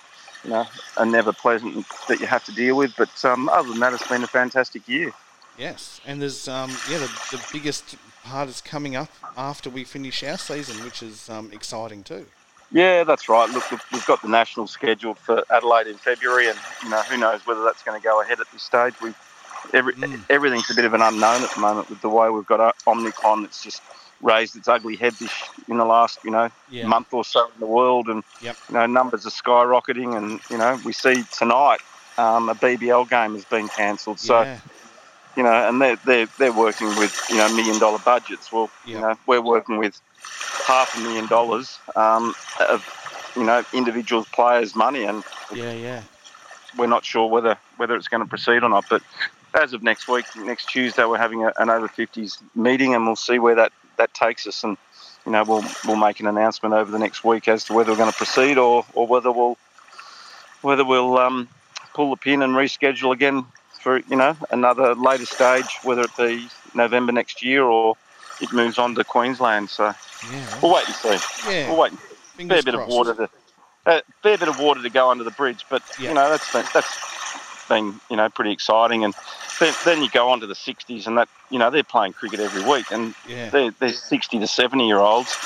[0.44, 0.64] you know
[0.96, 4.06] are never pleasant that you have to deal with, but um, other than that, it's
[4.08, 5.12] been a fantastic year.
[5.56, 10.22] Yes, and there's um, yeah the, the biggest part is coming up after we finish
[10.22, 12.26] our season, which is um, exciting too.
[12.72, 13.48] Yeah, that's right.
[13.50, 17.40] Look, we've- got the national scheduled for Adelaide in February, and you know who knows
[17.46, 18.94] whether that's going to go ahead at this stage.
[19.02, 19.12] We
[19.74, 20.24] every, Mm.
[20.30, 22.72] everything's a bit of an unknown at the moment with the way we've got uh,
[22.86, 23.82] Omicron that's just
[24.20, 25.32] raised its ugly head this
[25.68, 26.86] in the last you know Yeah.
[26.86, 28.56] month or so in the world, and Yep.
[28.68, 31.80] you know numbers are skyrocketing, and you know we see tonight
[32.18, 34.20] um, a BBL game has been cancelled.
[34.20, 34.60] So yeah.
[35.36, 38.50] you know, and they're they're they're working with you know million dollar budgets.
[38.52, 40.00] Well, you know, we're working with
[40.66, 42.34] half a million dollars um,
[42.68, 42.82] of
[43.36, 45.22] you know individuals, players' money, and
[45.54, 45.72] Yeah.
[45.72, 46.02] Yeah.
[46.76, 48.84] we're not sure whether whether it's going to proceed or not.
[48.90, 49.02] But
[49.54, 53.16] as of next week, next Tuesday, we're having a, an over fifties meeting, and we'll
[53.16, 54.64] see where that that takes us.
[54.64, 54.76] And
[55.26, 57.98] you know, we'll we'll make an announcement over the next week as to whether we're
[57.98, 59.56] going to proceed or or whether we'll
[60.62, 61.48] whether we'll um,
[61.94, 63.44] pull the pin and reschedule again
[63.82, 67.96] for you know another later stage, whether it be November next year or
[68.40, 69.68] it moves on to Queensland.
[69.70, 69.94] So
[70.32, 70.60] Yeah.
[70.62, 71.50] we'll wait and see.
[71.50, 71.68] Yeah.
[71.68, 71.92] We'll wait.
[72.36, 73.28] Fingers Fair bit of water to
[73.86, 76.08] a fair bit of water to go under the bridge, but Yeah.
[76.08, 76.98] you know that's that's
[77.70, 79.04] been you know pretty exciting.
[79.04, 79.14] And
[79.60, 82.40] then, then you go on to the 60s, and that you know they're playing cricket
[82.40, 83.48] every week, and Yeah.
[83.50, 85.38] they're, they're 60 to 70 year olds.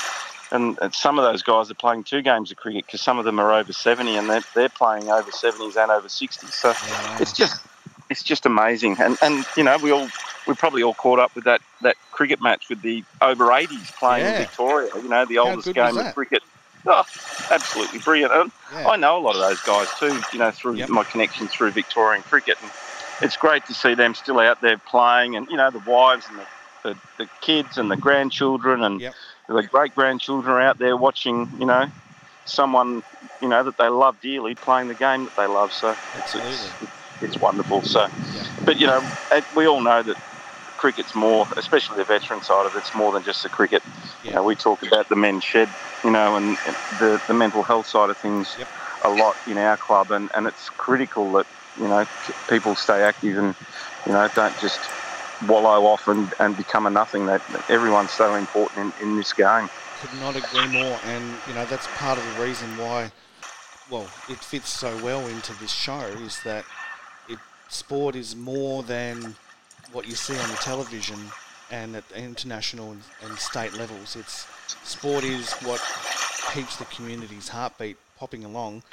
[0.51, 3.25] And, and some of those guys are playing two games of cricket because some of
[3.25, 6.53] them are over 70 and they're, they're playing over 70s and over 60s.
[6.53, 7.17] So Yeah.
[7.19, 7.67] it's just
[8.09, 8.97] it's just amazing.
[8.99, 10.11] And and you know we all
[10.45, 14.25] we probably all caught up with that that cricket match with the over 80s playing
[14.25, 14.31] Yeah.
[14.31, 14.91] in Victoria.
[15.01, 16.43] You know the How oldest game of cricket.
[16.87, 17.03] Oh,
[17.51, 18.33] absolutely brilliant.
[18.33, 18.87] And Yeah.
[18.89, 20.23] I know a lot of those guys too.
[20.31, 20.89] You know through Yep.
[20.89, 22.57] my connection through Victorian cricket.
[22.61, 22.71] And
[23.21, 26.39] it's great to see them still out there playing, and you know the wives and
[26.39, 26.45] the,
[26.83, 29.13] the, the kids and the grandchildren and Yep.
[29.47, 31.55] the great grandchildren are out there watching.
[31.59, 31.87] You know
[32.45, 33.01] someone
[33.41, 35.73] you know that they love dearly playing the game that they love.
[35.73, 36.53] So it's, Absolutely.
[36.81, 37.83] it's, it's wonderful.
[37.83, 38.07] So,
[38.61, 40.17] but you know, uh, we all know that
[40.85, 43.81] cricket's more, especially the veteran side of it, it's more than just the cricket.
[44.21, 44.35] You Yeah.
[44.35, 45.67] know, we talk about the men's shed,
[46.03, 46.55] you know, and
[46.99, 48.67] the, the mental health side of things Yep.
[49.03, 51.47] a lot in our club, and, and it's critical that
[51.81, 52.05] you know
[52.51, 53.55] people stay active and
[54.05, 54.79] you know don't just
[55.47, 57.25] wallow off and, and become a nothing.
[57.25, 59.67] That, that everyone's so important in, in this game.
[60.01, 63.11] Could not agree more, and you know that's part of the reason why.
[63.89, 66.63] Well, it fits so well into this show is that
[67.27, 69.35] it sport is more than
[69.91, 71.31] what you see on the television
[71.69, 74.15] and at the international and, and state levels.
[74.15, 74.47] It's
[74.83, 75.81] sport is what
[76.53, 78.83] keeps the community's heartbeat popping along,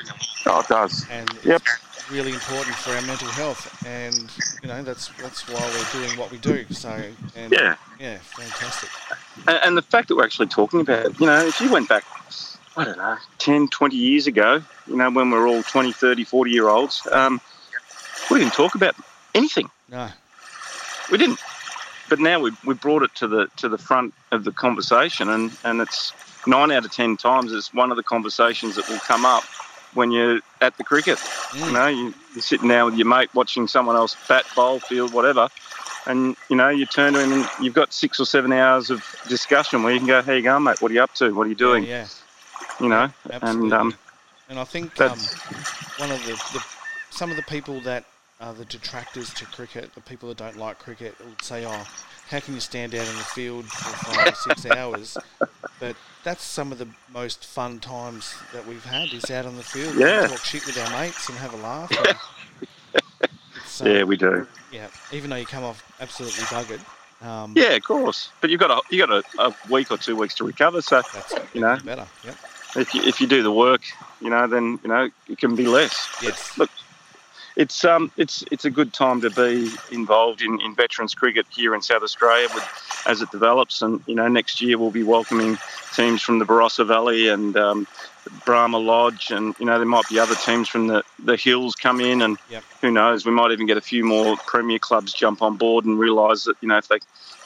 [0.47, 1.07] Oh, it does.
[1.11, 1.63] and it's Yep.
[2.11, 3.69] really important for our mental health.
[3.85, 6.67] And you know that's that's why we're doing what we do.
[6.71, 7.77] So and Yeah.
[7.99, 8.91] yeah, fantastic.
[9.47, 12.05] And, and the fact that we're actually talking about you know, if you went back,
[12.77, 16.25] I don't know, 10, 20 years ago, you know, when we we're all 20, 30,
[16.25, 17.41] 40 year olds, um,
[18.31, 18.95] we didn't talk about
[19.35, 19.71] anything.
[19.89, 20.09] No,
[21.13, 21.39] We didn't.
[22.09, 25.57] But now we, we brought it to the to the front of the conversation, and,
[25.63, 26.13] and it's
[26.47, 29.45] nine out of ten times it's one of the conversations that will come up
[29.93, 31.19] when you're at the cricket.
[31.53, 31.73] You Mm.
[31.73, 35.49] know, you, you're sitting down with your mate watching someone else bat, bowl, field, whatever,
[36.07, 39.03] and you know you turn to him and you've got six or seven hours of
[39.29, 40.77] discussion where you can go, "How you going, mate?
[40.81, 41.31] What are you up to?
[41.33, 42.07] What are you doing?" Yeah,
[42.81, 43.71] You know, absolutely.
[43.71, 43.99] and um,
[44.49, 45.29] And I think um,
[45.99, 46.63] one of the, the
[47.11, 48.05] some of the people that
[48.43, 51.85] are the detractors to cricket, the people that don't like cricket, would say, "Oh,
[52.29, 55.17] how can you stand out in the field for five or six hours?"
[55.81, 59.63] But that's some of the most fun times that we've had is out on the
[59.63, 59.95] field.
[59.97, 60.27] Yeah.
[60.27, 61.91] talk shit with our mates and have a laugh.
[63.81, 64.47] uh, yeah, we do.
[64.73, 64.89] yeah.
[65.13, 66.81] Even though you come off absolutely buggered,
[67.27, 68.31] um, Yeah, of course.
[68.41, 70.83] But you've got a you got a, a week or two weeks to recover.
[70.83, 71.79] So that's you know.
[71.85, 72.07] better.
[72.25, 72.37] Yep.
[72.77, 73.83] if you if you do the work,
[74.21, 76.09] you know, then you know it can be less.
[76.23, 76.57] Yes.
[76.59, 76.71] Look,
[77.57, 81.75] it's um it's it's a good time to be involved in, in veterans cricket here
[81.75, 82.65] in South Australia with
[83.07, 85.59] as it develops and you know next year we'll be welcoming
[85.93, 87.87] teams from the Barossa Valley and um,
[88.45, 92.01] Brahma Lodge and you know there might be other teams from the, the hills come
[92.01, 92.65] in and Yep.
[92.81, 95.99] who knows we might even get a few more premier clubs jump on board and
[95.99, 96.99] realise that you know if they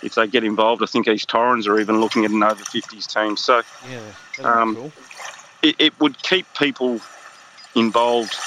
[0.03, 3.07] if they get involved I think East Torrens are even looking at an over 50s
[3.07, 4.13] team so Yeah.
[4.45, 4.93] Um, cool.
[5.63, 7.01] it, it would keep people
[7.75, 8.39] involved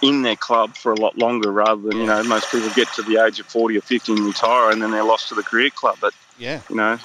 [0.00, 3.02] in their club for a lot longer rather than, you know, most people get to
[3.02, 5.70] the age of 40 or 50 and retire and then they're lost to the career
[5.70, 5.98] club.
[6.00, 6.60] But, Yeah.
[6.68, 6.98] you know,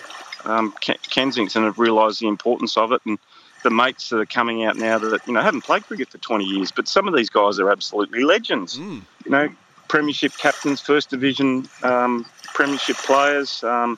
[0.45, 0.73] um,
[1.09, 3.17] Kensington have realised the importance of it and
[3.63, 6.43] the mates that are coming out now that, you know, haven't played cricket for 20
[6.43, 8.77] years, but some of these guys are absolutely legends.
[8.77, 9.01] Mm.
[9.25, 9.49] You know,
[9.87, 13.63] premiership captains, first division um, premiership players.
[13.63, 13.97] Um,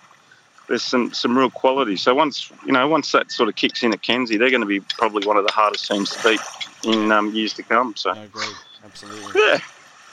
[0.68, 1.96] there's some, some real quality.
[1.96, 4.68] So once you know once that sort of kicks in at Kenzie, they're going to
[4.68, 6.42] be probably one of the hardest teams to beat
[6.84, 7.96] in um, years to come.
[7.96, 8.48] So I agree.
[8.86, 9.42] Absolutely.
[9.48, 9.58] yeah.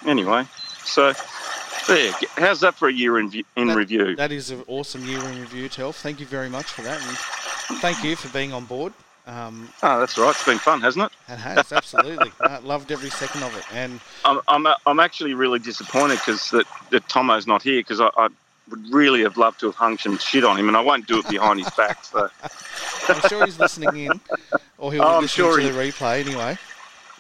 [0.07, 0.45] Anyway,
[0.85, 1.13] so
[1.87, 2.13] there.
[2.37, 4.17] How's that for a year in, view- in That- review?
[4.17, 5.95] That is an awesome year in review, Telf.
[5.97, 8.93] Thank you very much for that, and thank you for being on board.
[9.25, 10.31] Um, oh, that's right.
[10.31, 11.33] It's been fun, hasn't it?
[11.33, 12.33] It has absolutely.
[12.41, 16.67] uh, loved every second of it, and I'm I'm, I'm actually really disappointed because that,
[16.91, 18.29] that Thommo's not here because I, I
[18.69, 21.21] would really have loved to have hung some shit on him, and I won't do
[21.21, 22.05] it behind his back.
[22.05, 22.29] So.
[23.09, 24.21] I'm sure he's listening in,
[24.79, 26.59] or he'll Oh, be listening sure to he- the replay anyway.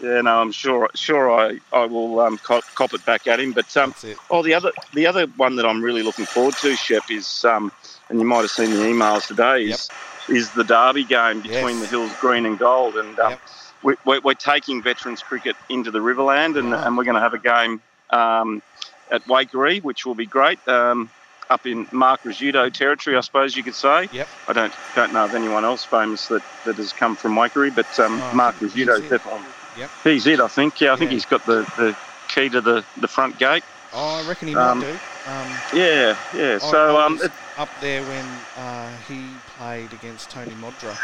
[0.02, 3.52] Yeah, no, I'm sure sure I, I will um, cop, cop it back at him.
[3.52, 3.94] But um,
[4.30, 7.70] oh, the other the other one that I'm really looking forward to, Shepp, is um,
[8.08, 9.88] and you might have seen the emails today is
[10.28, 11.80] is the Derby game between Yes.
[11.80, 13.40] the Hills Green and Gold, and um, Yep.
[13.82, 16.82] we, we're, we're taking veterans cricket into the Riverland, and, Wow.
[16.84, 18.62] and we're going to have a game um,
[19.10, 20.58] at Waikerie, which will be great.
[20.68, 21.10] Um,
[21.50, 24.08] up in Mark Ricciuto territory, I suppose you could say.
[24.12, 24.28] Yep.
[24.48, 27.86] I don't don't know of anyone else famous that, that has come from Waikerie, but
[28.00, 29.08] um, Oh, Mark Ricciuto he's is it.
[29.10, 29.42] definitely
[29.76, 29.90] Yep.
[30.04, 30.40] he's it.
[30.40, 30.80] I think.
[30.80, 31.96] Yeah, I think he's got the, the
[32.28, 33.64] key to the, the front gate.
[33.94, 34.92] Oh, I reckon he Um, might do.
[34.92, 36.54] Um, Yeah, yeah.
[36.54, 38.24] I- So I um, it, up there when
[38.56, 39.26] uh, he
[39.58, 40.96] played against Tony Modra.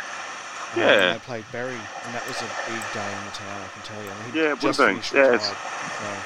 [0.75, 0.89] Um, Yeah.
[0.91, 3.61] and they played Berri, and that was a big day in the town.
[3.63, 4.11] I can tell you.
[4.27, 5.03] He'd Yeah, it been.
[5.15, 5.41] Yeah, retired,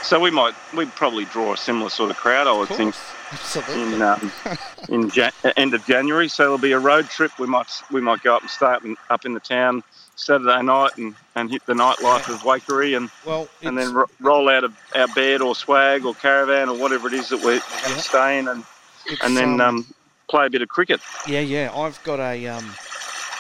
[0.03, 2.47] so we might we'd probably draw a similar sort of crowd.
[2.47, 2.95] I would think.
[3.33, 3.95] absolutely.
[3.95, 4.33] in um,
[4.89, 6.29] in Jan- end of January.
[6.29, 7.39] So it'll be a road trip.
[7.39, 9.83] We might we might go up and stay up in, up in the town
[10.17, 14.49] Saturday night and, and hit the nightlife of Waikerie and, well, and then ro- roll
[14.51, 17.97] out of our bed or swag or caravan or whatever it is that we're Yeah.
[17.97, 18.63] staying and
[19.07, 19.87] it's, and then um,
[20.29, 21.01] play a bit of cricket.
[21.27, 21.73] Yeah, yeah.
[21.75, 22.75] I've got a um,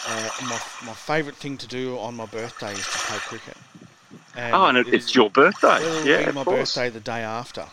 [0.07, 3.57] uh, my my favourite thing to do on my birthday is to play cricket.
[4.37, 5.77] And oh, and it, it it's your birthday.
[5.77, 6.75] it'll yeah, be my course.
[6.75, 7.67] birthday the day after.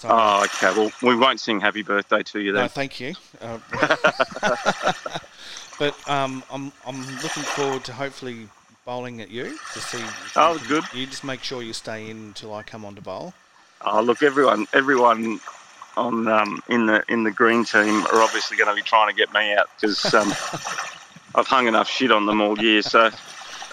[0.00, 0.72] So, Oh, okay.
[0.78, 2.64] Well, we won't sing happy birthday to you then.
[2.64, 3.14] no, thank you.
[3.40, 3.58] Uh,
[5.78, 8.48] but um, I'm I'm looking forward to hopefully
[8.84, 10.02] bowling at you to see.
[10.36, 10.84] Oh, good.
[10.94, 13.34] You just make sure you stay in until I come on to bowl.
[13.84, 15.40] Oh, look, everyone, everyone
[15.96, 19.14] on um, in the in the green team are obviously going to be trying to
[19.16, 20.32] get me out because um,
[21.36, 23.10] I've hung enough shit on them all year, so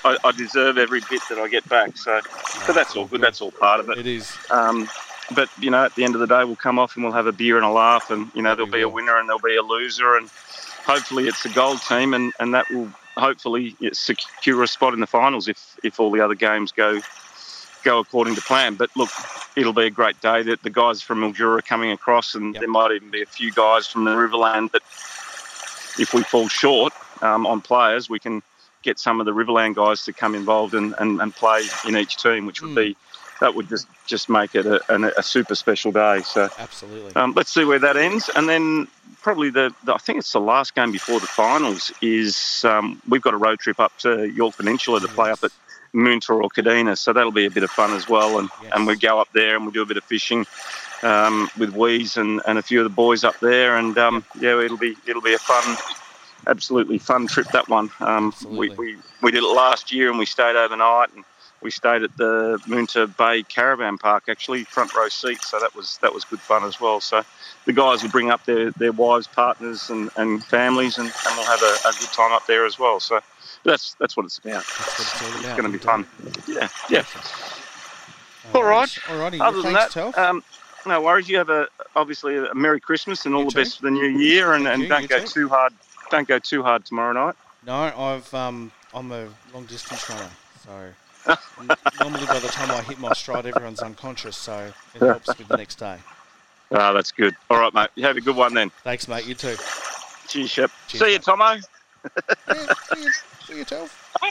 [0.04, 1.96] I, I deserve every bit that I get back.
[1.98, 2.20] So,
[2.68, 3.22] but that's all good.
[3.22, 3.98] That's all part of it.
[4.00, 4.38] It is.
[4.50, 4.90] Um,
[5.32, 7.28] but you know, at the end of the day, we'll come off and we'll have
[7.28, 9.56] a beer and a laugh, and you know, there'll be a winner and there'll be
[9.56, 10.30] a loser, and
[10.86, 15.08] hopefully it's a gold team, and, and that will hopefully secure a spot in the
[15.08, 17.00] finals if if all the other games go
[17.84, 18.76] go according to plan.
[18.76, 19.12] But look,
[19.56, 20.44] it'll be a great day.
[20.44, 22.60] That the guys from Mildura are coming across, and Yep.
[22.62, 24.82] there might even be a few guys from the Riverland that,
[25.98, 26.92] if we fall short
[27.24, 28.42] um, on players, we can
[28.84, 32.18] get some of the Riverland guys to come involved and, and, and play in each
[32.18, 32.76] team, which would Mm.
[32.76, 32.98] be
[33.42, 36.22] that would just just make it a, an- a super special day.
[36.24, 37.12] So Absolutely.
[37.16, 38.88] um, let's see where that ends, and then
[39.22, 43.22] probably the, the I think it's the last game before the finals is um, we've
[43.22, 45.52] got a road trip up to Yorke Peninsula to play up at
[45.96, 48.38] Moonta or Kadina, so that'll be a bit of fun as well.
[48.40, 48.72] And Yes.
[48.76, 50.46] and we go up there and we do a bit of fishing
[51.02, 54.60] um, with Wheeze and, and a few of the boys up there, and um, yeah,
[54.62, 55.78] it'll be it'll be a fun.
[56.48, 57.90] Absolutely fun trip that one.
[58.00, 61.24] Um, we, we we did it last year and we stayed overnight and
[61.64, 65.98] we stayed at the Moonta Bay Caravan Park actually front row seat so that was
[66.02, 67.24] that was good fun as well so
[67.66, 71.46] the guys will bring up their, their wives partners and, and families and, and we'll
[71.46, 73.20] have a, a good time up there as well so
[73.64, 76.06] that's that's what it's about what it's all it's going to be fun
[76.48, 77.04] yeah yeah
[78.54, 78.90] All right.
[78.90, 79.40] Alrighty.
[79.40, 80.18] other than thanks, that Telf.
[80.18, 80.44] um,
[80.86, 83.60] no worries you have a obviously a Merry Christmas and all You the too.
[83.62, 85.28] best for the new year and, and you, don't you go too.
[85.28, 85.72] too hard
[86.14, 87.34] don't go too hard tomorrow night
[87.66, 90.30] No, I've um, I'm a long distance runner,
[90.64, 91.36] so
[92.00, 95.58] normally by the time I hit my stride, everyone's unconscious, so it helps with the
[95.58, 95.98] next day.
[96.72, 99.26] ah that's good all right mate you have a good one then Thanks, mate.
[99.26, 99.56] You too.
[100.28, 101.20] cheers Shepp Cheers, see you.
[101.20, 101.60] Thommo
[102.48, 103.10] Yeah, see you,
[103.48, 103.90] see you, Telf.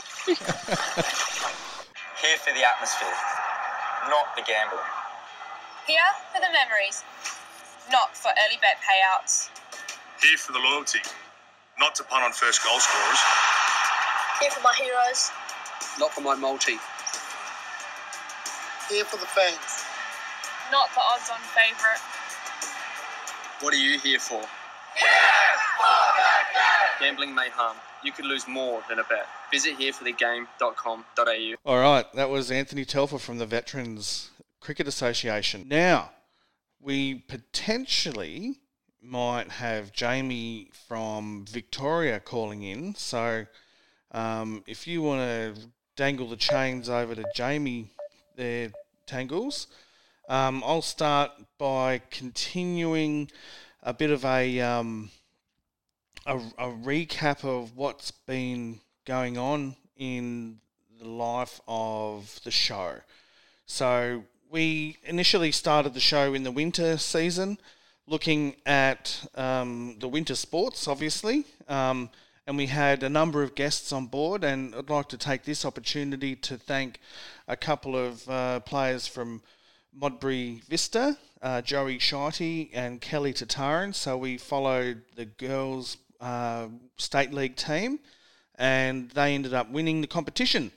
[2.23, 3.11] Here for the atmosphere,
[4.09, 4.79] not the gambling.
[5.85, 5.99] Here
[6.33, 7.03] for the memories,
[7.91, 9.49] not for early bet payouts.
[10.23, 10.99] Here for the loyalty,
[11.83, 13.19] not to punt on first goal scorers.
[14.39, 15.31] Here for my heroes.
[15.99, 16.77] Not for my multi.
[18.89, 19.83] Here for the fans.
[20.71, 21.99] Not for odds on favourite.
[23.59, 24.41] What are you here for?
[27.01, 27.75] Gambling may harm.
[28.01, 29.27] You could lose more than a bet.
[29.51, 31.55] Visit hereforthegame.com.au.
[31.65, 34.31] All right, that was Anthony Telfer from the Veterans
[34.61, 35.65] Cricket Association.
[35.67, 36.11] Now,
[36.79, 38.59] we potentially
[39.03, 42.95] might have Jamie from Victoria calling in.
[42.95, 43.45] So,
[44.11, 45.61] um, if you want to
[45.95, 47.91] dangle the chains over to Jamie
[48.35, 48.71] there,
[49.05, 49.67] Tangles,
[50.29, 53.29] um, I'll start by continuing
[53.81, 54.59] a bit of a.
[54.59, 55.11] Um,
[56.25, 60.59] a, a recap of what's been going on in
[60.99, 62.95] the life of the show.
[63.65, 67.57] So, we initially started the show in the winter season,
[68.07, 72.09] looking at um, the winter sports, obviously, um,
[72.45, 74.43] and we had a number of guests on board.
[74.43, 76.99] And I'd like to take this opportunity to thank
[77.47, 79.41] a couple of uh, players from
[79.93, 83.93] Modbury Vista, uh, Joey Shitey and Kelly Tataran.
[83.95, 87.99] So we followed the girls' uh, state league team,
[88.55, 90.71] and they ended up winning the competition.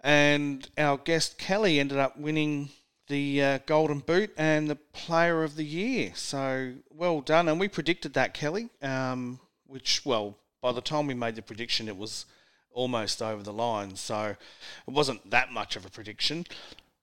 [0.00, 2.70] And our guest Kelly ended up winning
[3.08, 6.12] the uh, Golden Boot and the Player of the Year.
[6.14, 7.48] So well done.
[7.48, 11.88] And we predicted that, Kelly, um, which, well, by the time we made the prediction,
[11.88, 12.26] it was
[12.72, 13.96] almost over the line.
[13.96, 14.36] So
[14.86, 16.46] it wasn't that much of a prediction.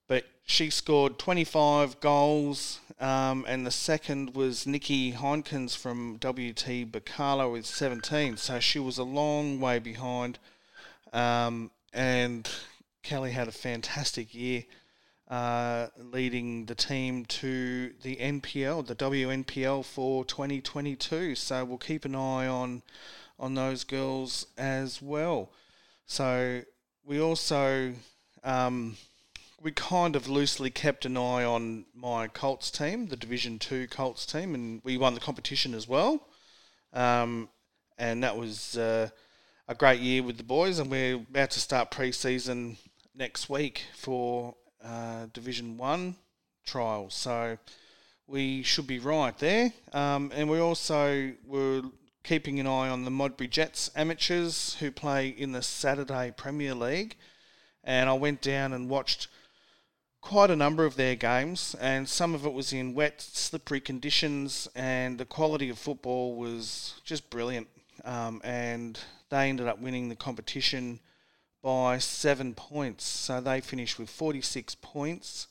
[0.06, 7.50] But she scored 25 goals, um, and the second was Nikki Heinkens from WT Birkalla
[7.50, 8.36] with 17.
[8.36, 10.38] So she was a long way behind.
[11.14, 12.48] Um, and
[13.02, 14.64] Kelly had a fantastic year
[15.28, 21.34] uh, leading the team to the NPL, the WNPL for 2022.
[21.34, 22.82] So we'll keep an eye on
[23.38, 25.50] on those girls as well.
[26.06, 26.62] So
[27.04, 27.94] we also
[28.44, 28.96] um,
[29.62, 34.26] we kind of loosely kept an eye on my Colts team, the Division Two Colts
[34.26, 36.28] team, and we won the competition as well.
[36.92, 37.48] Um,
[37.96, 39.08] and that was uh,
[39.66, 42.76] a great year with the boys, and we're about to start pre-season
[43.14, 44.54] next week for
[44.84, 46.16] uh, Division One
[46.64, 47.14] trials.
[47.14, 47.58] So
[48.26, 49.72] we should be right there.
[49.92, 51.82] Um, and we also were
[52.22, 57.16] keeping an eye on the Modbury Jets amateurs who play in the Saturday Premier League.
[57.82, 59.28] And I went down and watched
[60.22, 64.66] quite a number of their games, and some of it was in wet, slippery conditions,
[64.74, 67.68] and the quality of football was just brilliant.
[68.06, 70.98] Um, and they ended up winning the competition
[71.64, 73.04] by seven points.
[73.04, 75.48] So they finished with 46 points,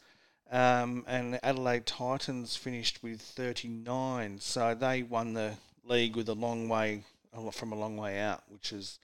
[0.52, 4.40] um, and Adelaide Titans finished with 39.
[4.40, 7.04] So they won the league with a long way
[7.52, 9.00] from a long way out, which is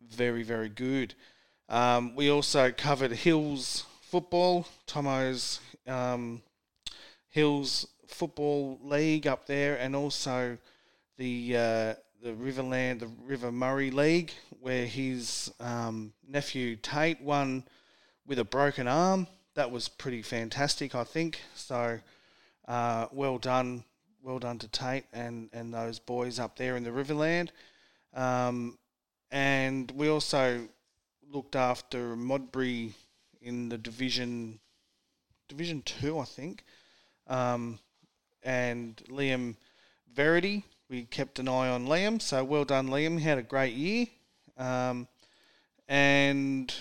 [0.00, 1.14] very very good.
[1.68, 6.40] Um, we also covered Hills football, Thommo's um,
[7.30, 10.56] Hills football league up there, and also
[11.16, 11.94] the uh,
[12.24, 17.64] the Riverland, the River Murray League, where his um, nephew Tate won
[18.26, 19.26] with a broken arm.
[19.56, 21.38] That was pretty fantastic, I think.
[21.54, 22.00] So,
[22.66, 23.84] uh, well done,
[24.22, 27.50] well done to Tate and, and those boys up there in the Riverland.
[28.14, 28.78] Um,
[29.30, 30.66] and we also
[31.30, 32.94] looked after Modbury
[33.42, 34.60] in the division,
[35.46, 36.64] Division Two, I think.
[37.26, 37.80] Um,
[38.42, 39.56] and Liam
[40.14, 40.64] Verity
[40.94, 42.22] we kept an eye on Liam.
[42.22, 43.18] So well done, Liam.
[43.18, 44.06] Had a great year.
[44.56, 45.08] Um,
[45.88, 46.72] and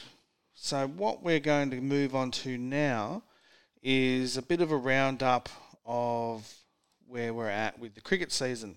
[0.54, 3.24] so what we're going to move on to now
[3.82, 5.50] is a bit of a roundup
[5.84, 6.54] of
[7.08, 8.76] where we're at with the cricket season.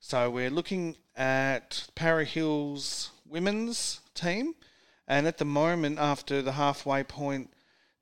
[0.00, 4.56] So we're looking at Para Hills women's team,
[5.06, 7.52] and at the moment, after the halfway point,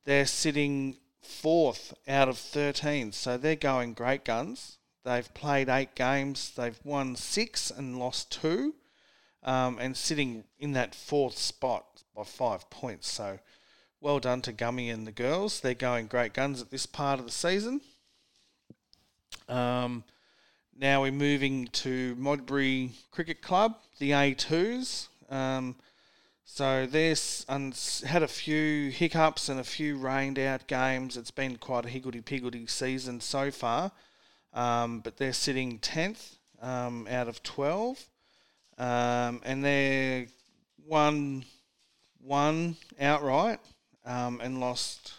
[0.04, 3.12] they're sitting fourth out of 13.
[3.12, 4.78] So they're going great guns.
[5.04, 6.52] They've played eight games.
[6.56, 8.74] They've won six and lost two,
[9.42, 13.10] um, and sitting in that fourth spot by five points.
[13.10, 13.40] So,
[14.00, 15.60] well done to Gummy and the girls.
[15.60, 17.80] They're going great guns at this part of the season.
[19.48, 20.04] Um,
[20.78, 25.08] now we're moving to Modbury Cricket Club, the A2s.
[25.30, 25.76] Um,
[26.44, 27.18] so they've
[28.06, 31.16] had a few hiccups and a few rained out games.
[31.16, 33.90] It's been quite a higgledy piggledy season so far
[34.54, 38.04] um, but they're sitting 10th um, out of 12.
[38.78, 40.26] Um, and they're
[40.86, 41.44] one,
[42.20, 43.60] one outright
[44.04, 45.12] um, and lost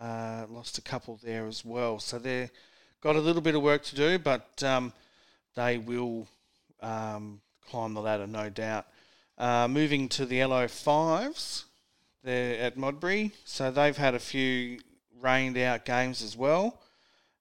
[0.00, 1.98] uh, lost a couple there as well.
[1.98, 2.50] So they've
[3.02, 4.94] got a little bit of work to do, but um,
[5.54, 6.26] they will
[6.80, 8.86] climb the ladder, no doubt.
[9.36, 11.64] Uh, moving to the LO5s,
[12.22, 13.32] they're at Modbury.
[13.44, 14.80] So they've had a few
[15.20, 16.80] rained out games as well.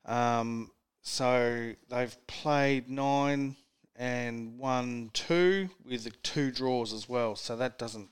[0.05, 0.71] Um,
[1.09, 3.55] so they've played nine
[3.95, 7.35] and won two with two draws as well.
[7.35, 8.09] So that doesn't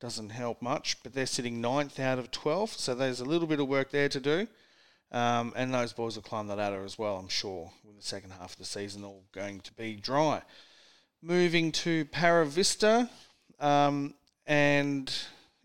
[0.00, 1.02] doesn't help much.
[1.02, 2.72] But they're sitting ninth out of twelve.
[2.72, 4.46] So there's a little bit of work there to do.
[5.12, 8.30] Um, and those boys will climb the ladder as well, I'm sure, with the second
[8.30, 10.42] half of the season all going to be dry.
[11.20, 13.10] Moving to Para Vista,
[13.58, 14.14] um,
[14.46, 15.12] and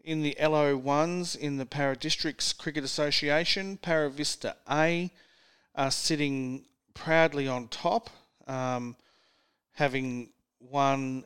[0.04, 5.12] in the LO1s in the Para Districts Cricket Association, Para Vista A
[5.76, 8.10] are sitting proudly on top,
[8.48, 8.96] um,
[9.74, 11.26] having won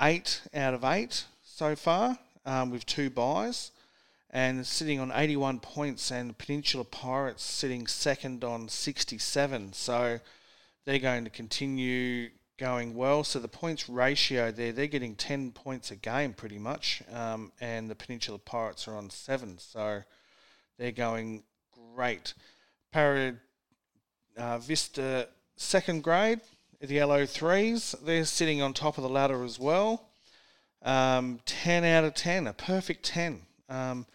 [0.00, 3.72] eight out of eight so far um, with two buys
[4.30, 9.72] and sitting on 81 points, and Peninsula Pirates sitting second on 67.
[9.72, 10.20] So
[10.84, 13.24] they're going to continue going well.
[13.24, 17.02] So the points ratio there, they're getting 10 points a game pretty much.
[17.12, 19.58] Um, and the Peninsula Pirates are on seven.
[19.58, 20.02] So
[20.76, 21.44] they're going
[21.94, 22.34] great.
[22.92, 23.36] Para
[24.38, 26.40] uh, Vista second grade,
[26.80, 30.04] the LO3s, they're sitting on top of the ladder as well.
[30.82, 33.42] Um, 10 out of 10, a perfect 10.
[33.68, 34.06] Um,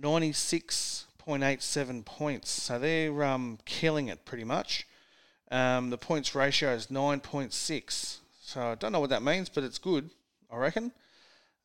[0.00, 2.50] 96.87 points.
[2.50, 4.86] So they're um, killing it pretty much.
[5.50, 8.18] Um, the points ratio is 9.6.
[8.42, 10.10] So I don't know what that means, but it's good,
[10.50, 10.92] I reckon.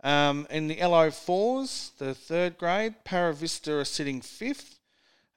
[0.04, 4.80] Um, in the LO4s, the third grade, Paravista are sitting fifth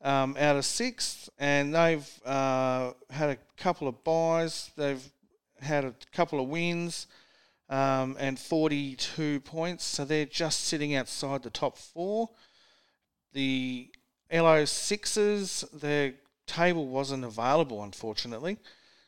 [0.02, 4.70] um, out of sixth, and they've uh, had a couple of buys.
[4.76, 5.04] They've
[5.60, 7.06] had a couple of wins
[7.68, 12.30] um, and 42 points, so they're just sitting outside the top four.
[13.32, 13.90] The
[14.32, 16.14] LO6s, their
[16.46, 18.58] table wasn't available, unfortunately.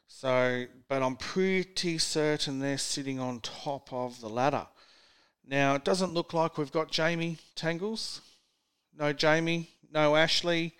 [0.06, 4.66] So, but I'm pretty certain they're sitting on top of the ladder.
[5.46, 8.22] Now, it doesn't look like we've got Jamie Tangles.
[8.98, 10.74] No Jamie, no Ashley,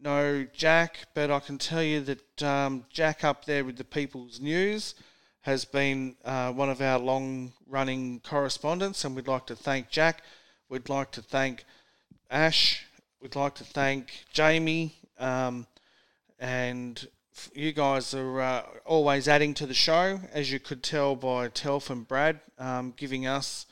[0.00, 4.40] no Jack, but I can tell you that um, Jack up there with the People's
[4.40, 4.94] News
[5.42, 10.22] has been uh, one of our long running correspondents, and we'd like to thank Jack.
[10.68, 11.64] We'd like to thank
[12.30, 12.84] Ash.
[13.20, 14.94] We'd like to thank Jamie.
[15.18, 15.66] Um,
[16.38, 17.06] and
[17.54, 21.90] you guys are uh, always adding to the show, as you could tell by Telf
[21.90, 23.66] and Brad um, giving us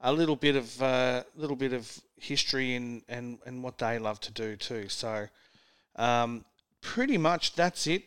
[0.00, 4.20] a little bit of uh, little bit of history and, and, and what they love
[4.20, 4.88] to do too.
[4.88, 5.28] So
[5.96, 6.44] um,
[6.80, 8.04] pretty much that's it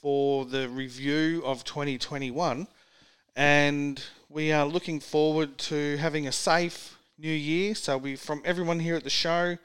[0.00, 2.66] for the review of 2021,
[3.36, 7.74] and we are looking forward to having a safe new year.
[7.74, 9.58] So we from everyone here at the show,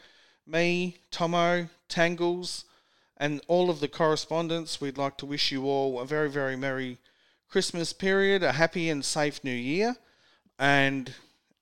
[0.46, 2.66] me, Thommo, Tangles
[3.18, 6.98] and all of the correspondents, we'd like to wish you all a very, very merry
[7.50, 9.96] Christmas period, a happy and safe new year.
[10.60, 11.14] And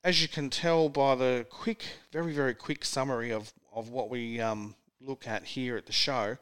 [0.03, 4.39] as you can tell by the quick, very, very quick summary of, of what we
[4.39, 6.37] um, look at here at the show,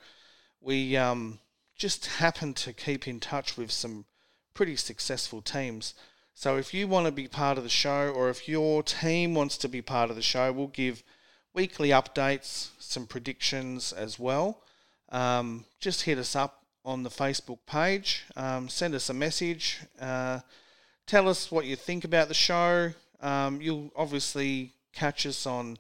[0.60, 1.40] we um,
[1.76, 4.06] just happen to keep in touch with some
[4.54, 5.94] pretty successful teams.
[6.34, 9.58] So if you want to be part of the show, or if your team wants
[9.58, 11.04] to be part of the show, we'll give
[11.54, 14.64] weekly updates, some predictions as well
[15.12, 18.24] um, just hit us up on the Facebook page.
[18.36, 19.80] Um, send us a message.
[20.00, 20.40] Uh,
[21.06, 22.94] tell us what you think about the show.
[23.22, 25.78] Um, you'll obviously catch us on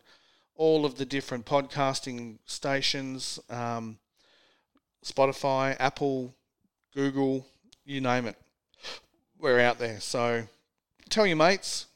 [0.55, 3.97] all of the different podcasting stations um,
[5.03, 6.35] Spotify, Apple,
[6.93, 7.47] Google,
[7.83, 8.35] you name it.
[9.39, 9.99] We're out there.
[9.99, 10.43] So
[11.09, 11.87] tell your mates,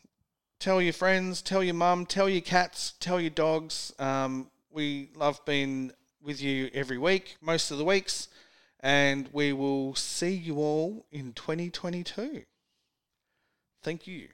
[0.59, 3.93] tell your friends, tell your mum, tell your cats, tell your dogs.
[3.99, 5.91] Um, we love being
[6.21, 8.27] with you every week, most of the weeks,
[8.79, 12.43] and we will see you all in 2022.
[13.83, 14.29] Thank you.